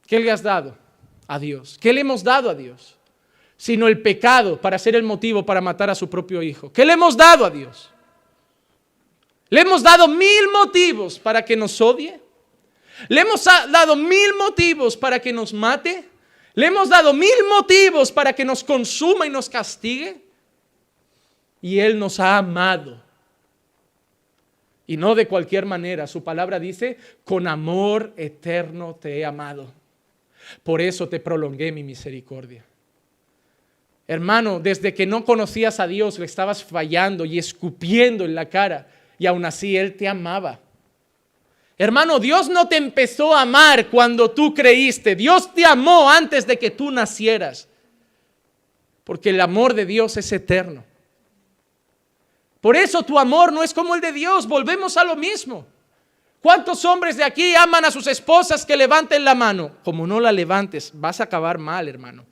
[0.06, 0.78] ¿Qué le has dado
[1.26, 1.76] a Dios?
[1.78, 2.96] ¿Qué le hemos dado a Dios?
[3.56, 6.72] Sino el pecado para ser el motivo para matar a su propio hijo.
[6.72, 7.90] ¿Qué le hemos dado a Dios?
[9.48, 12.20] Le hemos dado mil motivos para que nos odie.
[13.08, 16.08] Le hemos dado mil motivos para que nos mate.
[16.54, 20.22] Le hemos dado mil motivos para que nos consuma y nos castigue.
[21.60, 23.02] Y Él nos ha amado.
[24.86, 26.06] Y no de cualquier manera.
[26.06, 29.72] Su palabra dice, con amor eterno te he amado.
[30.62, 32.64] Por eso te prolongué mi misericordia.
[34.06, 38.88] Hermano, desde que no conocías a Dios, le estabas fallando y escupiendo en la cara,
[39.18, 40.60] y aún así Él te amaba.
[41.76, 45.16] Hermano, Dios no te empezó a amar cuando tú creíste.
[45.16, 47.68] Dios te amó antes de que tú nacieras.
[49.02, 50.84] Porque el amor de Dios es eterno.
[52.60, 54.46] Por eso tu amor no es como el de Dios.
[54.46, 55.66] Volvemos a lo mismo.
[56.40, 59.78] ¿Cuántos hombres de aquí aman a sus esposas que levanten la mano?
[59.82, 62.24] Como no la levantes, vas a acabar mal, hermano.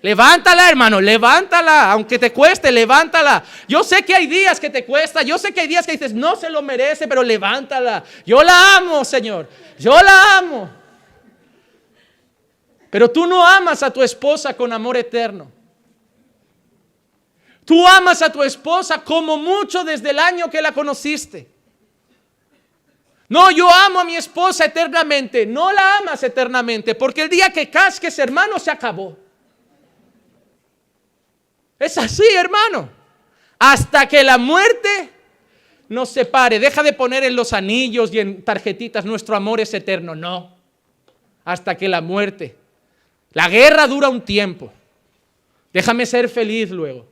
[0.00, 3.42] Levántala, hermano, levántala, aunque te cueste, levántala.
[3.66, 6.14] Yo sé que hay días que te cuesta, yo sé que hay días que dices,
[6.14, 8.04] no se lo merece, pero levántala.
[8.24, 10.70] Yo la amo, Señor, yo la amo.
[12.90, 15.50] Pero tú no amas a tu esposa con amor eterno.
[17.64, 21.50] Tú amas a tu esposa como mucho desde el año que la conociste.
[23.28, 25.44] No, yo amo a mi esposa eternamente.
[25.44, 29.27] No la amas eternamente, porque el día que casques, hermano, se acabó.
[31.78, 32.88] Es así, hermano.
[33.58, 35.10] Hasta que la muerte
[35.88, 36.58] nos separe.
[36.58, 40.14] Deja de poner en los anillos y en tarjetitas nuestro amor es eterno.
[40.14, 40.56] No.
[41.44, 42.56] Hasta que la muerte.
[43.32, 44.72] La guerra dura un tiempo.
[45.72, 47.06] Déjame ser feliz luego.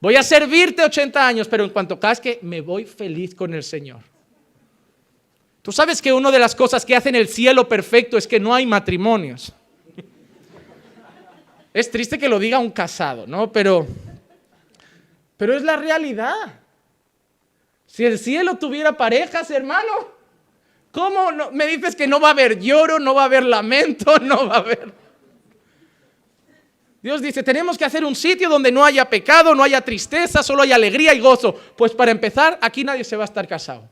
[0.00, 4.00] Voy a servirte 80 años, pero en cuanto casque, me voy feliz con el Señor.
[5.62, 8.54] Tú sabes que una de las cosas que hacen el cielo perfecto es que no
[8.54, 9.52] hay matrimonios.
[11.76, 13.52] Es triste que lo diga un casado, ¿no?
[13.52, 13.86] Pero,
[15.36, 16.32] pero es la realidad.
[17.84, 19.92] Si el cielo tuviera parejas, hermano,
[20.90, 24.48] ¿cómo me dices que no va a haber lloro, no va a haber lamento, no
[24.48, 24.90] va a haber...
[27.02, 30.62] Dios dice, tenemos que hacer un sitio donde no haya pecado, no haya tristeza, solo
[30.62, 31.54] haya alegría y gozo.
[31.76, 33.86] Pues para empezar, aquí nadie se va a estar casado.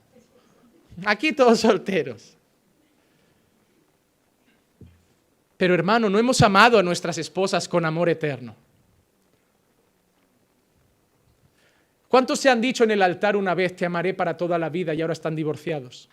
[1.05, 2.34] Aquí todos solteros.
[5.57, 8.57] Pero hermano, no hemos amado a nuestras esposas con amor eterno.
[12.09, 14.95] ¿Cuántos se han dicho en el altar una vez, te amaré para toda la vida
[14.95, 16.09] y ahora están divorciados?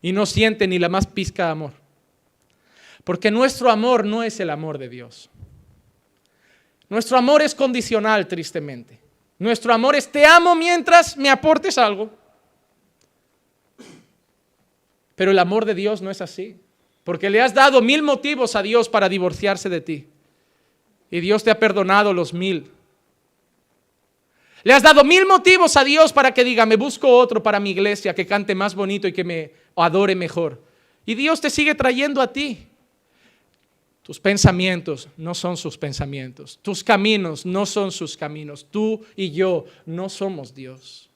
[0.00, 1.72] Y no sienten ni la más pizca de amor.
[3.02, 5.30] Porque nuestro amor no es el amor de Dios.
[6.88, 9.00] Nuestro amor es condicional, tristemente.
[9.38, 12.10] Nuestro amor es te amo mientras me aportes algo.
[15.14, 16.60] Pero el amor de Dios no es así.
[17.04, 20.06] Porque le has dado mil motivos a Dios para divorciarse de ti.
[21.10, 22.70] Y Dios te ha perdonado los mil.
[24.64, 27.70] Le has dado mil motivos a Dios para que diga, me busco otro para mi
[27.70, 30.60] iglesia que cante más bonito y que me adore mejor.
[31.04, 32.66] Y Dios te sigue trayendo a ti.
[34.02, 36.58] Tus pensamientos no son sus pensamientos.
[36.62, 38.66] Tus caminos no son sus caminos.
[38.70, 41.10] Tú y yo no somos Dios.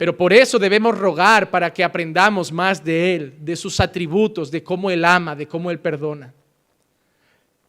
[0.00, 4.62] Pero por eso debemos rogar para que aprendamos más de Él, de sus atributos, de
[4.62, 6.32] cómo Él ama, de cómo Él perdona.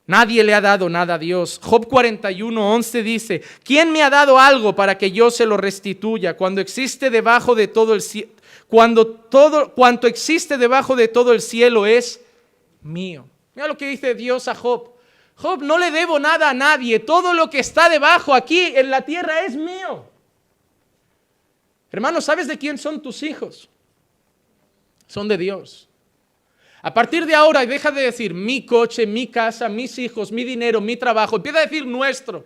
[0.08, 1.60] Nadie le ha dado nada a Dios.
[1.62, 6.38] Job 41, 11 dice, ¿quién me ha dado algo para que yo se lo restituya
[6.38, 8.32] cuando existe debajo de todo el cielo?
[8.70, 12.22] Cuando todo, cuanto existe debajo de todo el cielo es
[12.82, 13.28] mío.
[13.56, 14.92] Mira lo que dice Dios a Job.
[15.36, 17.00] Job, no le debo nada a nadie.
[17.00, 20.06] Todo lo que está debajo aquí en la tierra es mío.
[21.92, 23.70] Hermano, ¿sabes de quién son tus hijos?
[25.08, 25.90] Son de Dios.
[26.82, 30.80] A partir de ahora, deja de decir mi coche, mi casa, mis hijos, mi dinero,
[30.80, 31.36] mi trabajo.
[31.36, 32.46] Empieza a decir nuestro.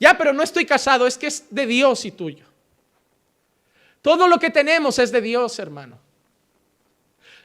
[0.00, 2.44] Ya, pero no estoy casado, es que es de Dios y tuyo.
[4.02, 5.98] Todo lo que tenemos es de Dios, hermano.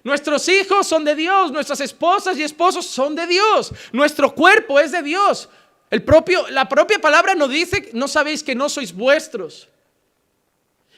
[0.04, 4.92] Nuestros hijos son de Dios, nuestras esposas y esposos son de Dios, nuestro cuerpo es
[4.92, 5.50] de Dios.
[5.90, 9.68] El propio, la propia palabra nos dice, no sabéis que no sois vuestros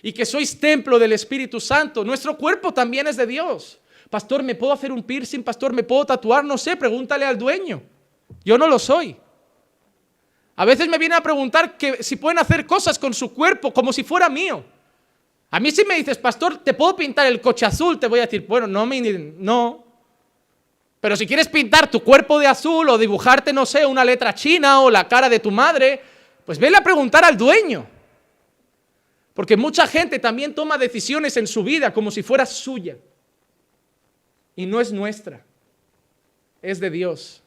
[0.01, 2.03] y que sois templo del Espíritu Santo.
[2.03, 3.79] Nuestro cuerpo también es de Dios.
[4.09, 5.43] Pastor, ¿me puedo hacer un piercing?
[5.43, 6.43] Pastor, ¿me puedo tatuar?
[6.43, 7.81] No sé, pregúntale al dueño.
[8.43, 9.15] Yo no lo soy.
[10.55, 13.93] A veces me vienen a preguntar que si pueden hacer cosas con su cuerpo como
[13.93, 14.63] si fuera mío.
[15.49, 17.99] A mí si me dices, pastor, ¿te puedo pintar el coche azul?
[17.99, 18.85] Te voy a decir, bueno, no,
[19.37, 19.85] no.
[20.99, 24.81] Pero si quieres pintar tu cuerpo de azul o dibujarte, no sé, una letra china
[24.81, 26.01] o la cara de tu madre,
[26.45, 27.87] pues vele a preguntar al dueño.
[29.33, 32.97] Porque mucha gente también toma decisiones en su vida como si fuera suya.
[34.55, 35.43] Y no es nuestra,
[36.61, 37.41] es de Dios.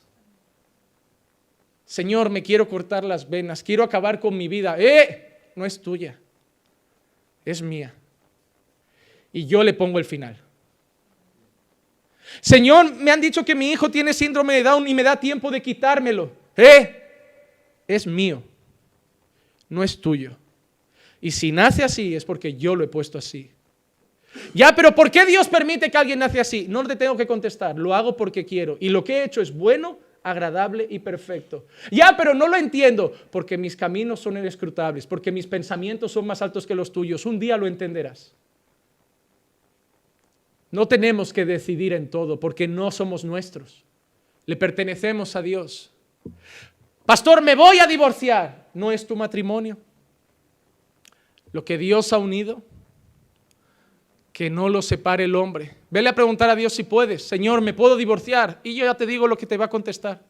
[1.84, 4.76] Señor, me quiero cortar las venas, quiero acabar con mi vida.
[4.78, 5.52] ¡Eh!
[5.54, 6.18] No es tuya,
[7.44, 7.94] es mía.
[9.32, 10.40] Y yo le pongo el final.
[12.40, 15.50] Señor, me han dicho que mi hijo tiene síndrome de Down y me da tiempo
[15.50, 16.32] de quitármelo.
[16.56, 17.02] ¡Eh!
[17.86, 18.42] Es mío,
[19.68, 20.36] no es tuyo.
[21.24, 23.50] Y si nace así es porque yo lo he puesto así.
[24.52, 26.66] Ya, pero ¿por qué Dios permite que alguien nace así?
[26.68, 28.76] No te tengo que contestar, lo hago porque quiero.
[28.78, 31.64] Y lo que he hecho es bueno, agradable y perfecto.
[31.90, 36.42] Ya, pero no lo entiendo, porque mis caminos son inescrutables, porque mis pensamientos son más
[36.42, 37.24] altos que los tuyos.
[37.24, 38.34] Un día lo entenderás.
[40.70, 43.82] No tenemos que decidir en todo porque no somos nuestros.
[44.44, 45.90] Le pertenecemos a Dios.
[47.06, 48.68] Pastor, me voy a divorciar.
[48.74, 49.78] No es tu matrimonio.
[51.54, 52.64] Lo que Dios ha unido,
[54.32, 55.76] que no lo separe el hombre.
[55.88, 57.22] Vele a preguntar a Dios si puedes.
[57.22, 58.58] Señor, ¿me puedo divorciar?
[58.64, 60.20] Y yo ya te digo lo que te va a contestar.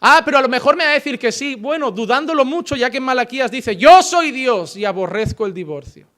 [0.00, 1.54] Ah, pero a lo mejor me va a decir que sí.
[1.54, 6.08] Bueno, dudándolo mucho, ya que Malaquías dice, yo soy Dios y aborrezco el divorcio.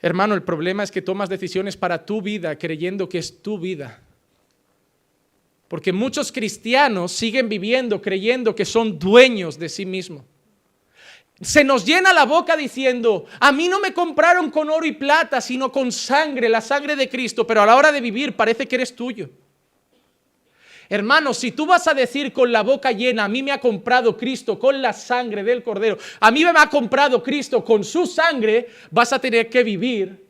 [0.00, 4.00] Hermano, el problema es que tomas decisiones para tu vida creyendo que es tu vida.
[5.72, 10.22] Porque muchos cristianos siguen viviendo creyendo que son dueños de sí mismos.
[11.40, 15.40] Se nos llena la boca diciendo, a mí no me compraron con oro y plata,
[15.40, 18.74] sino con sangre, la sangre de Cristo, pero a la hora de vivir parece que
[18.74, 19.30] eres tuyo.
[20.90, 24.14] Hermano, si tú vas a decir con la boca llena, a mí me ha comprado
[24.14, 28.68] Cristo con la sangre del Cordero, a mí me ha comprado Cristo con su sangre,
[28.90, 30.22] vas a tener que vivir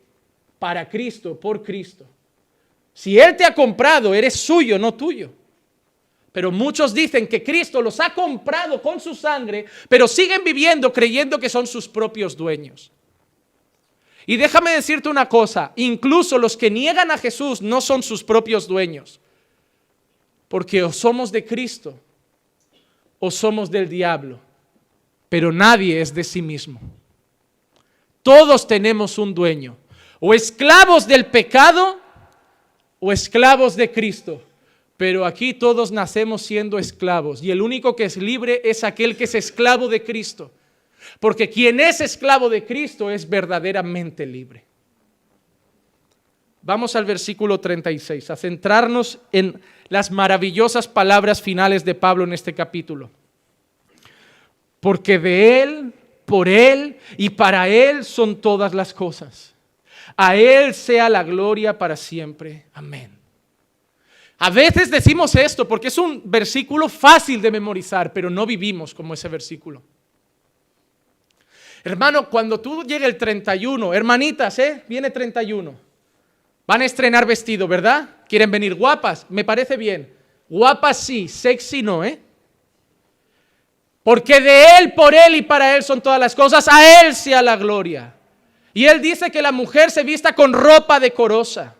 [0.57, 2.12] para Cristo, por Cristo.
[2.93, 5.31] Si Él te ha comprado, eres suyo, no tuyo.
[6.31, 11.39] Pero muchos dicen que Cristo los ha comprado con su sangre, pero siguen viviendo creyendo
[11.39, 12.91] que son sus propios dueños.
[14.25, 18.67] Y déjame decirte una cosa, incluso los que niegan a Jesús no son sus propios
[18.67, 19.19] dueños.
[20.47, 21.99] Porque o somos de Cristo
[23.19, 24.39] o somos del diablo,
[25.29, 26.79] pero nadie es de sí mismo.
[28.21, 29.77] Todos tenemos un dueño,
[30.19, 32.02] o esclavos del pecado
[33.05, 34.41] o esclavos de Cristo.
[34.95, 39.25] Pero aquí todos nacemos siendo esclavos y el único que es libre es aquel que
[39.25, 40.51] es esclavo de Cristo.
[41.19, 44.63] Porque quien es esclavo de Cristo es verdaderamente libre.
[46.61, 52.53] Vamos al versículo 36, a centrarnos en las maravillosas palabras finales de Pablo en este
[52.53, 53.09] capítulo.
[54.79, 55.93] Porque de Él,
[56.23, 59.52] por Él y para Él son todas las cosas.
[60.15, 62.65] A Él sea la gloria para siempre.
[62.73, 63.17] Amén.
[64.39, 69.13] A veces decimos esto porque es un versículo fácil de memorizar, pero no vivimos como
[69.13, 69.81] ese versículo.
[71.83, 74.83] Hermano, cuando tú llegue el 31, hermanitas, ¿eh?
[74.87, 75.75] Viene 31.
[76.65, 78.09] Van a estrenar vestido, ¿verdad?
[78.27, 79.25] ¿Quieren venir guapas?
[79.29, 80.13] Me parece bien.
[80.47, 82.19] Guapas sí, sexy no, ¿eh?
[84.01, 87.41] Porque de Él, por Él y para Él son todas las cosas, a Él sea
[87.41, 88.13] la gloria.
[88.73, 91.75] Y Él dice que la mujer se vista con ropa decorosa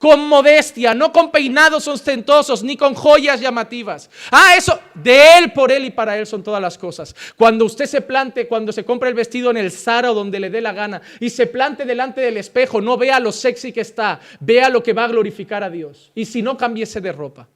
[0.00, 4.08] con modestia, no con peinados ostentosos, ni con joyas llamativas.
[4.30, 7.14] Ah, eso, de Él, por Él y para Él son todas las cosas.
[7.36, 10.48] Cuando usted se plante, cuando se compre el vestido en el Zara o donde le
[10.48, 14.20] dé la gana y se plante delante del espejo, no vea lo sexy que está,
[14.40, 16.10] vea lo que va a glorificar a Dios.
[16.14, 17.46] Y si no, cambiese de ropa.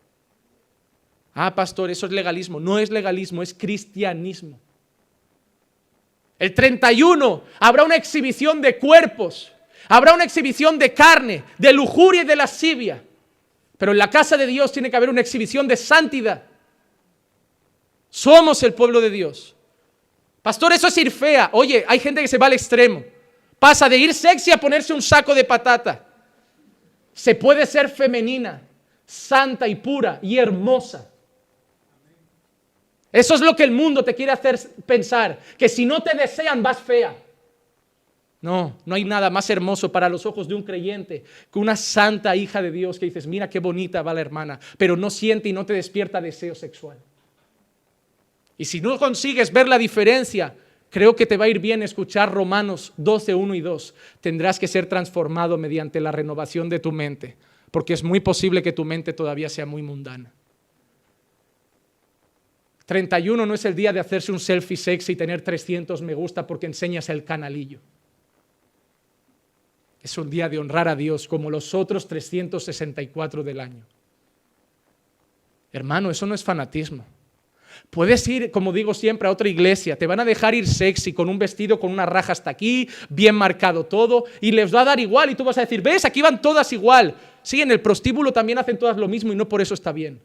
[1.33, 2.61] Ah, pastor, eso es legalismo.
[2.61, 4.61] No es legalismo, es cristianismo.
[6.39, 9.53] El 31 habrá una exhibición de cuerpos
[9.89, 13.03] Habrá una exhibición de carne, de lujuria y de lascivia.
[13.77, 16.43] Pero en la casa de Dios tiene que haber una exhibición de santidad.
[18.09, 19.55] Somos el pueblo de Dios.
[20.43, 21.51] Pastor, eso es ir fea.
[21.53, 23.05] Oye, hay gente que se va al extremo.
[23.59, 26.07] Pasa de ir sexy a ponerse un saco de patata.
[27.13, 28.63] Se puede ser femenina,
[29.07, 31.11] santa y pura y hermosa.
[33.15, 36.65] Eso es lo que el mundo te quiere hacer pensar, que si no te desean
[36.65, 37.17] vas fea.
[38.41, 42.35] No, no hay nada más hermoso para los ojos de un creyente que una santa
[42.35, 45.53] hija de Dios que dices, mira qué bonita va la hermana, pero no siente y
[45.53, 46.99] no te despierta deseo sexual.
[48.59, 50.53] Y si no consigues ver la diferencia,
[50.91, 53.95] creo que te va a ir bien escuchar Romanos 12, 1 y 2.
[54.23, 57.37] Tendrás que ser transformado mediante la renovación de tu mente,
[57.71, 60.33] porque es muy posible que tu mente todavía sea muy mundana.
[62.87, 66.47] 31 no es el día de hacerse un selfie sexy y tener 300 me gusta
[66.47, 67.81] porque enseñas el canalillo.
[70.03, 73.87] Es un día de honrar a Dios como los otros 364 del año.
[75.73, 77.07] Hermano, eso no es fanatismo.
[77.91, 81.29] Puedes ir, como digo siempre, a otra iglesia, te van a dejar ir sexy, con
[81.29, 85.01] un vestido con una raja hasta aquí, bien marcado todo, y les va a dar
[85.01, 87.15] igual, y tú vas a decir, ves, aquí van todas igual.
[87.43, 90.21] Sí, en el prostíbulo también hacen todas lo mismo y no por eso está bien.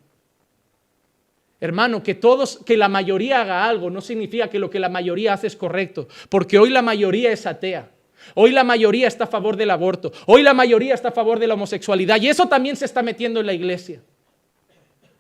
[1.62, 5.34] Hermano, que todos, que la mayoría haga algo no significa que lo que la mayoría
[5.34, 7.91] hace es correcto, porque hoy la mayoría es atea.
[8.36, 11.47] Hoy la mayoría está a favor del aborto, hoy la mayoría está a favor de
[11.47, 14.01] la homosexualidad y eso también se está metiendo en la iglesia.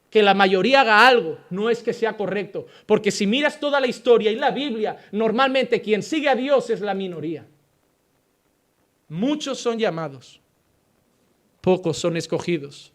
[0.09, 3.87] Que la mayoría haga algo no es que sea correcto, porque si miras toda la
[3.87, 7.45] historia y la Biblia, normalmente quien sigue a Dios es la minoría.
[9.07, 10.41] Muchos son llamados,
[11.61, 12.91] pocos son escogidos.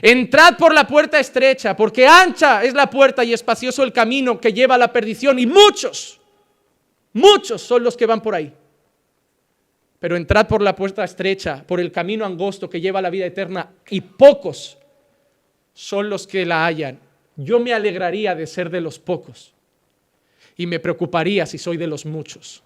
[0.00, 4.52] Entrad por la puerta estrecha, porque ancha es la puerta y espacioso el camino que
[4.52, 6.20] lleva a la perdición, y muchos,
[7.12, 8.52] muchos son los que van por ahí.
[9.98, 13.26] Pero entrad por la puerta estrecha, por el camino angosto que lleva a la vida
[13.26, 14.78] eterna, y pocos
[15.74, 16.98] son los que la hallan.
[17.36, 19.52] Yo me alegraría de ser de los pocos,
[20.56, 22.62] y me preocuparía si soy de los muchos.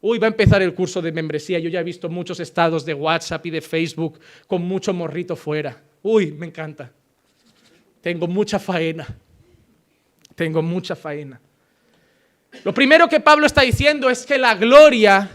[0.00, 1.58] Uy, va a empezar el curso de membresía.
[1.58, 5.82] Yo ya he visto muchos estados de WhatsApp y de Facebook con mucho morrito fuera.
[6.02, 6.90] Uy, me encanta.
[8.00, 9.06] Tengo mucha faena.
[10.34, 11.40] Tengo mucha faena.
[12.64, 15.28] Lo primero que Pablo está diciendo es que la gloria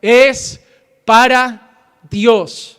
[0.00, 0.60] es
[1.04, 2.78] para Dios.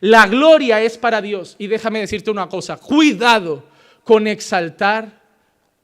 [0.00, 1.56] La gloria es para Dios.
[1.58, 3.64] Y déjame decirte una cosa, cuidado
[4.04, 5.20] con exaltar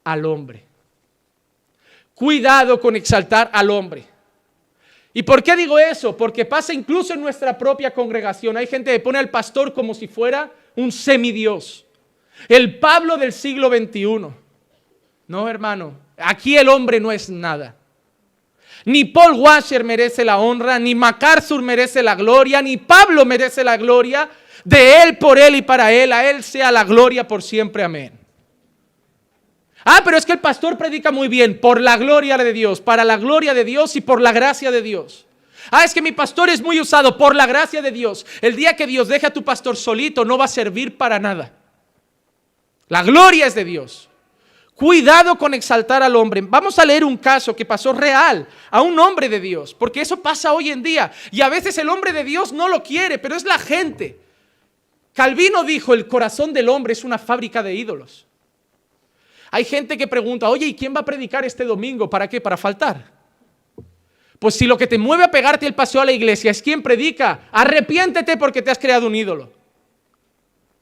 [0.03, 0.65] al hombre.
[2.13, 4.05] Cuidado con exaltar al hombre.
[5.13, 6.15] ¿Y por qué digo eso?
[6.15, 8.57] Porque pasa incluso en nuestra propia congregación.
[8.57, 11.85] Hay gente que pone al pastor como si fuera un semidios.
[12.47, 14.27] El Pablo del siglo XXI.
[15.27, 17.75] No, hermano, aquí el hombre no es nada.
[18.85, 23.75] Ni Paul Washer merece la honra, ni MacArthur merece la gloria, ni Pablo merece la
[23.75, 24.29] gloria.
[24.63, 27.83] De él, por él y para él, a él sea la gloria por siempre.
[27.83, 28.13] Amén.
[29.83, 33.03] Ah, pero es que el pastor predica muy bien, por la gloria de Dios, para
[33.03, 35.26] la gloria de Dios y por la gracia de Dios.
[35.71, 38.25] Ah, es que mi pastor es muy usado por la gracia de Dios.
[38.41, 41.53] El día que Dios deje a tu pastor solito no va a servir para nada.
[42.87, 44.09] La gloria es de Dios.
[44.73, 46.41] Cuidado con exaltar al hombre.
[46.41, 50.21] Vamos a leer un caso que pasó real a un hombre de Dios, porque eso
[50.21, 51.11] pasa hoy en día.
[51.31, 54.19] Y a veces el hombre de Dios no lo quiere, pero es la gente.
[55.13, 58.27] Calvino dijo, el corazón del hombre es una fábrica de ídolos.
[59.49, 62.07] Hay gente que pregunta, oye, ¿y quién va a predicar este domingo?
[62.07, 62.39] ¿Para qué?
[62.39, 63.16] Para faltar.
[64.39, 66.83] Pues si lo que te mueve a pegarte el paseo a la iglesia es quien
[66.83, 69.51] predica, arrepiéntete porque te has creado un ídolo.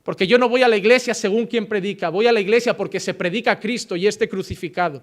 [0.03, 2.99] Porque yo no voy a la iglesia según quien predica, voy a la iglesia porque
[2.99, 5.01] se predica a Cristo y este crucificado.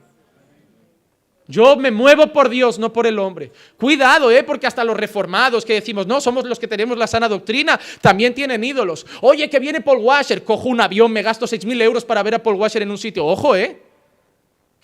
[1.48, 3.50] Yo me muevo por Dios, no por el hombre.
[3.76, 4.44] Cuidado, ¿eh?
[4.44, 8.32] porque hasta los reformados que decimos, no, somos los que tenemos la sana doctrina, también
[8.32, 9.04] tienen ídolos.
[9.22, 12.42] Oye, que viene Paul Washer, cojo un avión, me gasto 6.000 euros para ver a
[12.42, 13.26] Paul Washer en un sitio.
[13.26, 13.82] Ojo, ¿eh?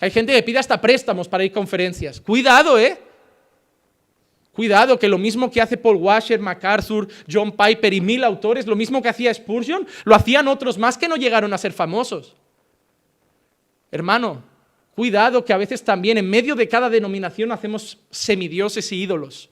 [0.01, 2.19] Hay gente que pide hasta préstamos para ir a conferencias.
[2.19, 3.08] Cuidado, ¿eh?
[4.59, 8.75] Cuidado, que lo mismo que hace Paul Washer, MacArthur, John Piper y mil autores, lo
[8.75, 12.35] mismo que hacía Spurgeon, lo hacían otros más que no llegaron a ser famosos.
[13.89, 14.43] Hermano,
[14.95, 19.49] Cuidado que a veces también en medio de cada denominación hacemos semidioses y ídolos.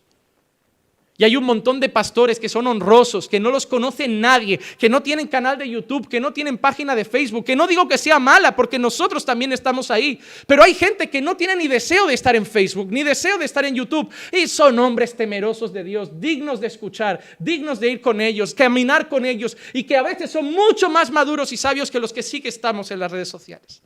[1.20, 4.88] Y hay un montón de pastores que son honrosos, que no los conoce nadie, que
[4.88, 7.98] no tienen canal de YouTube, que no tienen página de Facebook, que no digo que
[7.98, 10.20] sea mala, porque nosotros también estamos ahí.
[10.46, 13.46] Pero hay gente que no tiene ni deseo de estar en Facebook, ni deseo de
[13.46, 14.08] estar en YouTube.
[14.32, 19.10] Y son hombres temerosos de Dios, dignos de escuchar, dignos de ir con ellos, caminar
[19.10, 22.22] con ellos, y que a veces son mucho más maduros y sabios que los que
[22.22, 23.82] sí que estamos en las redes sociales.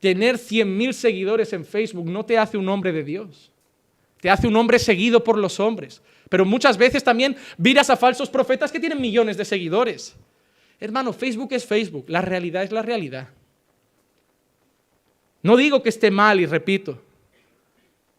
[0.00, 3.50] Tener 100.000 seguidores en Facebook no te hace un hombre de Dios.
[4.24, 6.00] Te hace un hombre seguido por los hombres.
[6.30, 10.16] Pero muchas veces también miras a falsos profetas que tienen millones de seguidores.
[10.80, 12.06] Hermano, Facebook es Facebook.
[12.08, 13.28] La realidad es la realidad.
[15.42, 17.02] No digo que esté mal y repito,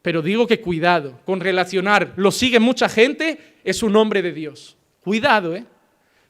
[0.04, 4.78] pero digo que cuidado con relacionar, lo sigue mucha gente, es un hombre de Dios.
[5.02, 5.66] Cuidado, ¿eh?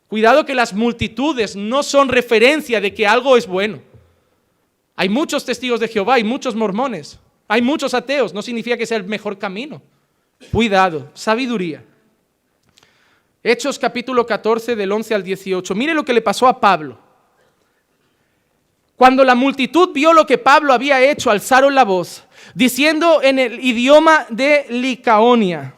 [0.07, 3.81] Cuidado que las multitudes no son referencia de que algo es bueno.
[4.95, 8.97] Hay muchos testigos de Jehová, hay muchos mormones, hay muchos ateos, no significa que sea
[8.97, 9.81] el mejor camino.
[10.51, 11.83] Cuidado, sabiduría.
[13.43, 15.75] Hechos capítulo 14 del 11 al 18.
[15.75, 16.97] Mire lo que le pasó a Pablo.
[18.95, 22.23] Cuando la multitud vio lo que Pablo había hecho, alzaron la voz,
[22.53, 25.75] diciendo en el idioma de Licaonia,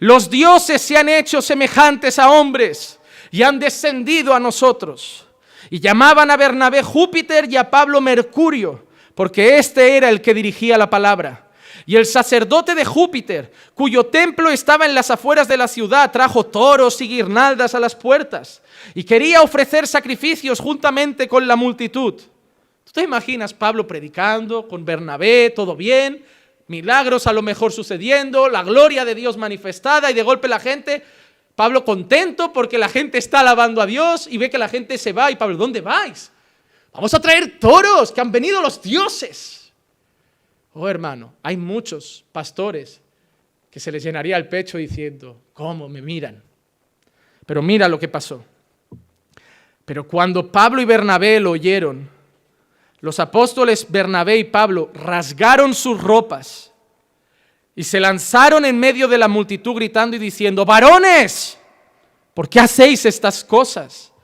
[0.00, 2.98] los dioses se han hecho semejantes a hombres
[3.30, 5.26] y han descendido a nosotros.
[5.70, 8.85] Y llamaban a Bernabé Júpiter y a Pablo Mercurio,
[9.16, 11.48] porque este era el que dirigía la palabra.
[11.86, 16.44] Y el sacerdote de Júpiter, cuyo templo estaba en las afueras de la ciudad, trajo
[16.44, 18.60] toros y guirnaldas a las puertas
[18.94, 22.14] y quería ofrecer sacrificios juntamente con la multitud.
[22.84, 26.22] ¿Tú te imaginas Pablo predicando con Bernabé, todo bien,
[26.66, 31.02] milagros a lo mejor sucediendo, la gloria de Dios manifestada y de golpe la gente,
[31.54, 35.14] Pablo contento porque la gente está alabando a Dios y ve que la gente se
[35.14, 36.32] va y Pablo, ¿dónde vais?
[36.96, 39.70] Vamos a traer toros, que han venido los dioses.
[40.72, 43.02] Oh hermano, hay muchos pastores
[43.70, 46.42] que se les llenaría el pecho diciendo, ¿cómo me miran?
[47.44, 48.42] Pero mira lo que pasó.
[49.84, 52.08] Pero cuando Pablo y Bernabé lo oyeron,
[53.00, 56.72] los apóstoles Bernabé y Pablo rasgaron sus ropas
[57.74, 61.58] y se lanzaron en medio de la multitud gritando y diciendo, varones,
[62.32, 64.14] ¿por qué hacéis estas cosas?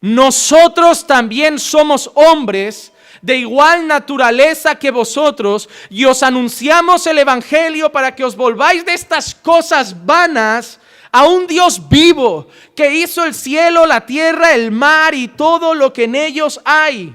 [0.00, 2.92] Nosotros también somos hombres
[3.22, 8.94] de igual naturaleza que vosotros y os anunciamos el Evangelio para que os volváis de
[8.94, 10.78] estas cosas vanas
[11.10, 15.92] a un Dios vivo que hizo el cielo, la tierra, el mar y todo lo
[15.92, 17.14] que en ellos hay.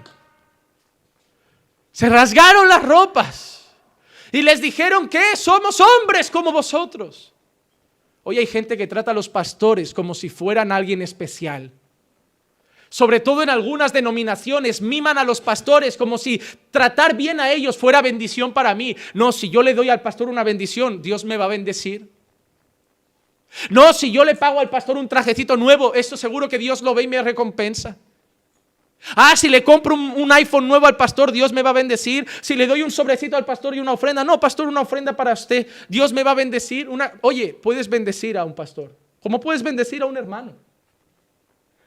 [1.91, 3.69] Se rasgaron las ropas
[4.31, 7.31] y les dijeron que somos hombres como vosotros.
[8.23, 11.71] Hoy hay gente que trata a los pastores como si fueran alguien especial
[12.91, 17.77] sobre todo en algunas denominaciones, miman a los pastores como si tratar bien a ellos
[17.77, 18.97] fuera bendición para mí.
[19.13, 22.11] No, si yo le doy al pastor una bendición, Dios me va a bendecir.
[23.69, 26.93] No, si yo le pago al pastor un trajecito nuevo, esto seguro que Dios lo
[26.93, 27.97] ve y me recompensa.
[29.15, 32.27] Ah, si le compro un, iPhone nuevo al pastor, Dios me va a bendecir.
[32.41, 35.31] Si le doy un sobrecito al pastor y una ofrenda, no, pastor, una ofrenda para
[35.31, 36.89] usted, Dios me va a bendecir.
[36.89, 37.13] Una...
[37.21, 38.93] Oye, puedes bendecir a un pastor.
[39.21, 40.70] ¿Cómo puedes bendecir a un hermano?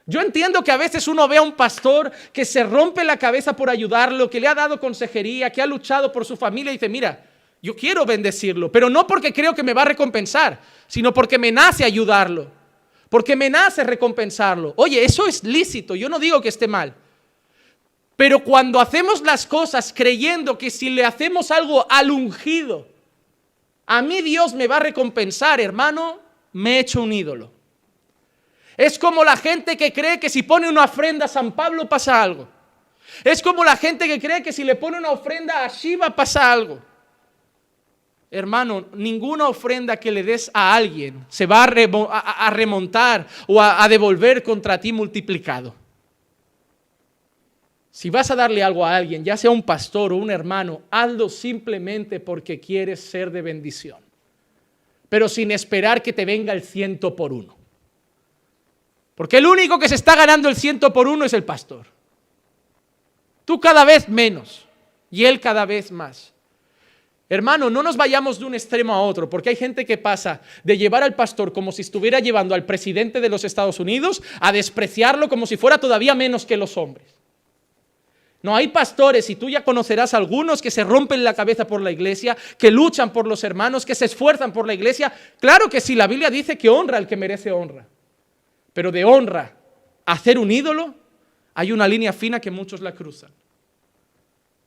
[0.07, 3.57] Yo entiendo que a veces uno ve a un pastor que se rompe la cabeza
[3.57, 6.91] por ayudarlo, que le ha dado consejería, que ha luchado por su familia y dice,
[6.91, 7.25] mira,
[7.63, 11.51] yo quiero bendecirlo, pero no porque creo que me va a recompensar, sino porque me
[11.51, 12.51] nace ayudarlo,
[13.09, 14.75] porque me nace recompensarlo.
[14.77, 16.95] Oye, eso es lícito, yo no digo que esté mal.
[18.17, 22.87] Pero cuando hacemos las cosas creyendo que si le hacemos algo al ungido,
[23.87, 26.21] a mí Dios me va a recompensar, hermano,
[26.53, 27.54] me he hecho un ídolo.
[28.77, 32.23] Es como la gente que cree que si pone una ofrenda a San Pablo pasa
[32.23, 32.49] algo.
[33.23, 36.53] Es como la gente que cree que si le pone una ofrenda a Shiva pasa
[36.53, 36.81] algo.
[38.31, 44.43] Hermano, ninguna ofrenda que le des a alguien se va a, remontar o a devolver
[44.43, 45.75] contra ti multiplicado.
[47.95, 51.29] Si vas a darle algo a alguien, ya sea un pastor o un hermano, hazlo
[51.29, 53.99] simplemente porque quieres ser de bendición,
[55.09, 57.57] pero sin esperar que te venga el ciento por uno.
[59.15, 61.87] Porque el único que se está ganando el ciento por uno es el pastor.
[63.45, 64.67] Tú cada vez menos
[65.11, 66.33] y él cada vez más.
[67.29, 70.77] Hermano, no nos vayamos de un extremo a otro, porque hay gente que pasa de
[70.77, 75.29] llevar al pastor como si estuviera llevando al presidente de los Estados Unidos a despreciarlo
[75.29, 77.07] como si fuera todavía menos que los hombres.
[78.43, 81.91] No hay pastores, y tú ya conocerás algunos que se rompen la cabeza por la
[81.91, 85.11] iglesia, que luchan por los hermanos, que se esfuerzan por la iglesia.
[85.41, 87.87] Claro que sí, la Biblia dice que honra al que merece honra.
[88.75, 89.57] Pero de honra
[90.05, 90.95] hacer un ídolo,
[91.55, 93.31] hay una línea fina que muchos la cruzan.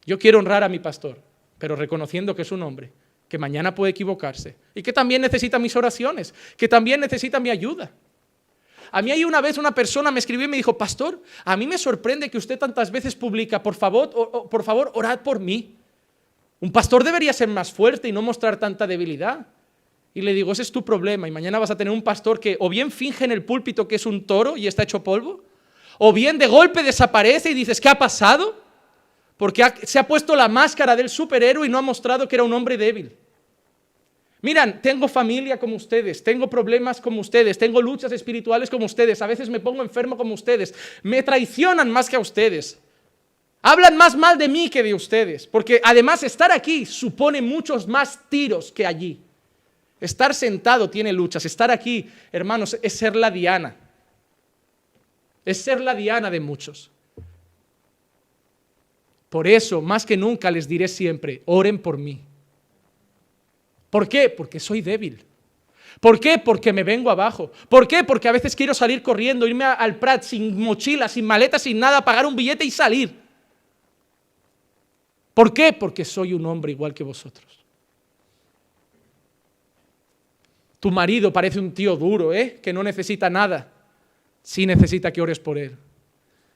[0.05, 1.21] Yo quiero honrar a mi pastor,
[1.59, 2.91] pero reconociendo que es un hombre,
[3.27, 7.91] que mañana puede equivocarse y que también necesita mis oraciones, que también necesita mi ayuda.
[8.91, 11.67] A mí hay una vez una persona me escribió y me dijo, pastor, a mí
[11.67, 15.75] me sorprende que usted tantas veces publica, por favor, por favor, orad por mí.
[16.61, 19.45] Un pastor debería ser más fuerte y no mostrar tanta debilidad.
[20.17, 21.27] Y le digo, ese es tu problema.
[21.27, 23.97] Y mañana vas a tener un pastor que o bien finge en el púlpito que
[23.97, 25.43] es un toro y está hecho polvo,
[25.99, 28.59] o bien de golpe desaparece y dices, ¿qué ha pasado?
[29.37, 32.51] Porque se ha puesto la máscara del superhéroe y no ha mostrado que era un
[32.51, 33.15] hombre débil.
[34.41, 39.27] Miran, tengo familia como ustedes, tengo problemas como ustedes, tengo luchas espirituales como ustedes, a
[39.27, 42.79] veces me pongo enfermo como ustedes, me traicionan más que a ustedes.
[43.61, 48.19] Hablan más mal de mí que de ustedes, porque además estar aquí supone muchos más
[48.29, 49.21] tiros que allí.
[49.99, 51.45] Estar sentado tiene luchas.
[51.45, 53.75] Estar aquí, hermanos, es ser la diana.
[55.43, 56.91] Es ser la diana de muchos.
[59.29, 62.21] Por eso, más que nunca, les diré siempre, oren por mí.
[63.89, 64.29] ¿Por qué?
[64.29, 65.23] Porque soy débil.
[65.99, 66.37] ¿Por qué?
[66.37, 67.51] Porque me vengo abajo.
[67.69, 68.03] ¿Por qué?
[68.03, 72.03] Porque a veces quiero salir corriendo, irme al Prat sin mochila, sin maleta, sin nada,
[72.05, 73.19] pagar un billete y salir.
[75.33, 75.73] ¿Por qué?
[75.73, 77.65] Porque soy un hombre igual que vosotros.
[80.79, 82.59] Tu marido parece un tío duro, ¿eh?
[82.61, 83.71] Que no necesita nada.
[84.43, 85.75] Sí necesita que ores por él.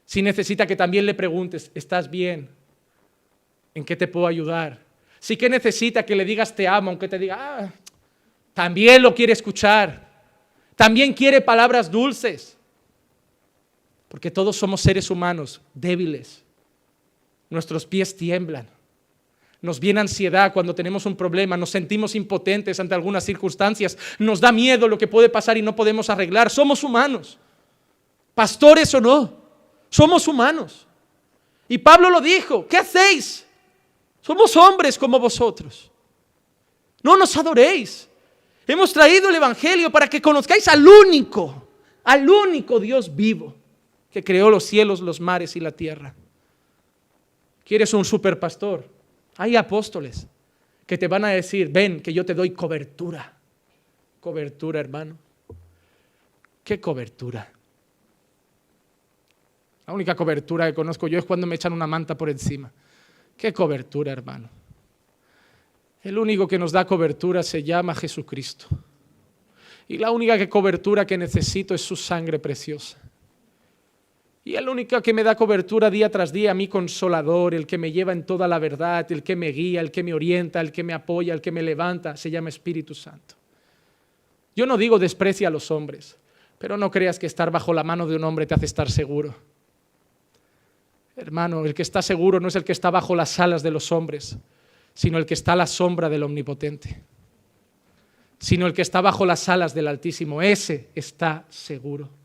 [0.06, 2.50] Sí necesita que también le preguntes, ¿estás bien?
[3.74, 4.80] ¿En qué te puedo ayudar?
[5.20, 7.72] Sí que necesita que le digas te amo, aunque te diga, ah,
[8.54, 10.10] también lo quiere escuchar.
[10.76, 12.58] También quiere palabras dulces.
[14.08, 16.44] Porque todos somos seres humanos débiles.
[17.50, 18.68] Nuestros pies tiemblan.
[19.62, 24.52] Nos viene ansiedad cuando tenemos un problema, nos sentimos impotentes ante algunas circunstancias, nos da
[24.52, 26.50] miedo lo que puede pasar y no podemos arreglar.
[26.50, 27.38] Somos humanos.
[28.34, 29.34] Pastores o no,
[29.90, 30.88] somos humanos.
[31.68, 33.46] Y Pablo lo dijo, ¿qué hacéis?
[34.22, 35.92] Somos hombres como vosotros.
[37.04, 38.10] No nos adoréis.
[38.68, 41.68] Hemos traído el Evangelio para que conozcáis al único,
[42.04, 43.56] al único Dios vivo
[44.12, 46.14] que creó los cielos, los mares y la tierra.
[47.64, 48.86] ¿Quieres un superpastor?
[49.38, 50.28] Hay apóstoles
[50.86, 53.34] que te van a decir, ven, que yo te doy cobertura.
[54.20, 55.18] Cobertura, hermano.
[56.64, 57.52] ¿Qué cobertura?
[59.88, 62.72] La única cobertura que conozco yo es cuando me echan una manta por encima.
[63.36, 64.50] ¿Qué cobertura, hermano?
[66.02, 68.68] El único que nos da cobertura se llama Jesucristo.
[69.88, 72.98] Y la única cobertura que necesito es su sangre preciosa.
[74.44, 77.92] Y el único que me da cobertura día tras día, mi consolador, el que me
[77.92, 80.84] lleva en toda la verdad, el que me guía, el que me orienta, el que
[80.84, 83.36] me apoya, el que me levanta, se llama Espíritu Santo.
[84.56, 86.18] Yo no digo desprecia a los hombres,
[86.58, 89.36] pero no creas que estar bajo la mano de un hombre te hace estar seguro.
[91.16, 93.92] Hermano, el que está seguro no es el que está bajo las alas de los
[93.92, 94.38] hombres,
[94.96, 97.04] sino el que está a la sombra del Omnipotente,
[98.40, 100.42] sino el que está bajo las alas del Altísimo.
[100.42, 102.21] Ese está seguro.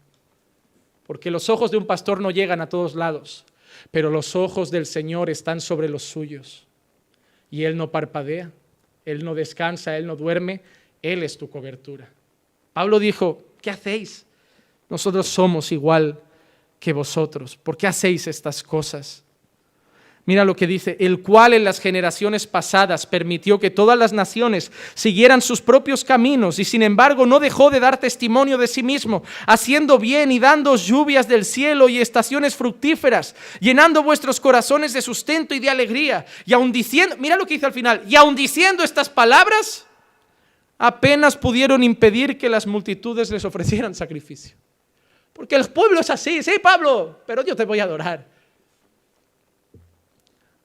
[1.06, 3.44] Porque los ojos de un pastor no llegan a todos lados,
[3.90, 6.66] pero los ojos del Señor están sobre los suyos.
[7.50, 8.50] Y Él no parpadea,
[9.04, 10.62] Él no descansa, Él no duerme,
[11.02, 12.08] Él es tu cobertura.
[12.72, 14.26] Pablo dijo, ¿qué hacéis?
[14.88, 16.20] Nosotros somos igual
[16.78, 17.56] que vosotros.
[17.56, 19.24] ¿Por qué hacéis estas cosas?
[20.26, 24.72] Mira lo que dice, el cual en las generaciones pasadas permitió que todas las naciones
[24.94, 29.22] siguieran sus propios caminos y sin embargo no dejó de dar testimonio de sí mismo,
[29.46, 35.54] haciendo bien y dando lluvias del cielo y estaciones fructíferas, llenando vuestros corazones de sustento
[35.54, 36.26] y de alegría.
[36.44, 39.86] Y aun diciendo, mira lo que dice al final, y aun diciendo estas palabras,
[40.76, 44.56] apenas pudieron impedir que las multitudes les ofrecieran sacrificio.
[45.32, 48.35] Porque el pueblo es así, sí, Pablo, pero yo te voy a adorar.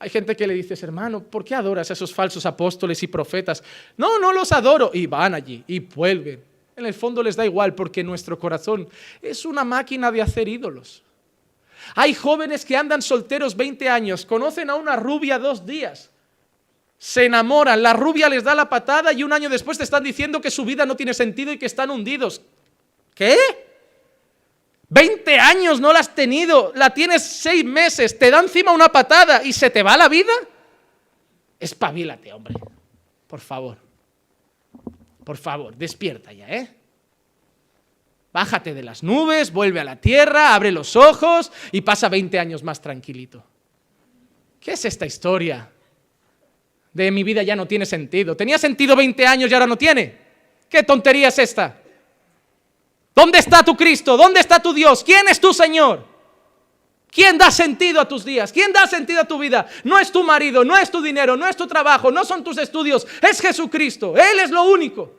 [0.02, 3.64] Hay gente que le dice, hermano, ¿por qué adoras a esos falsos apóstoles y profetas?
[3.98, 4.90] No, no los adoro.
[4.92, 6.44] Y van allí y vuelven.
[6.76, 8.90] En el fondo les da igual porque nuestro corazón
[9.22, 11.04] es una máquina de hacer ídolos.
[11.94, 16.10] Hay jóvenes que andan solteros 20 años, conocen a una rubia dos días,
[16.98, 20.42] se enamoran, la rubia les da la patada y un año después te están diciendo
[20.42, 22.42] que su vida no tiene sentido y que están hundidos.
[23.14, 23.38] ¿Qué?
[24.92, 29.42] 20 años no la has tenido, la tienes seis meses, te da encima una patada
[29.42, 30.34] y se te va la vida.
[31.58, 32.56] Espabilate, hombre.
[33.26, 33.78] Por favor.
[35.24, 36.76] Por favor, despierta ya, ¿eh?
[38.34, 42.62] Bájate de las nubes, vuelve a la tierra, abre los ojos y pasa 20 años
[42.62, 43.46] más tranquilito.
[44.60, 45.72] ¿Qué es esta historia?
[46.92, 48.36] De mi vida ya no tiene sentido.
[48.36, 50.18] Tenía sentido 20 años y ahora no tiene.
[50.68, 51.81] ¿Qué tontería es esta?
[53.14, 54.16] ¿Dónde está tu Cristo?
[54.16, 55.04] ¿Dónde está tu Dios?
[55.04, 56.06] ¿Quién es tu Señor?
[57.12, 58.54] ¿Quién da sentido a tus días?
[58.54, 59.68] ¿Quién da sentido a tu vida?
[59.84, 62.58] No es tu marido, no es tu dinero, no es tu trabajo, no son tus
[62.58, 64.16] estudios, es Jesucristo.
[64.16, 65.14] Él es lo único.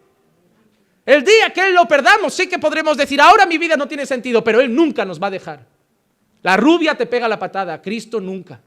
[1.05, 4.07] El día que Él lo perdamos, sí que podremos decir, ahora mi vida no tiene
[4.07, 5.67] sentido, pero Él nunca nos va a dejar.
[6.43, 8.61] La rubia te pega la patada, Cristo nunca.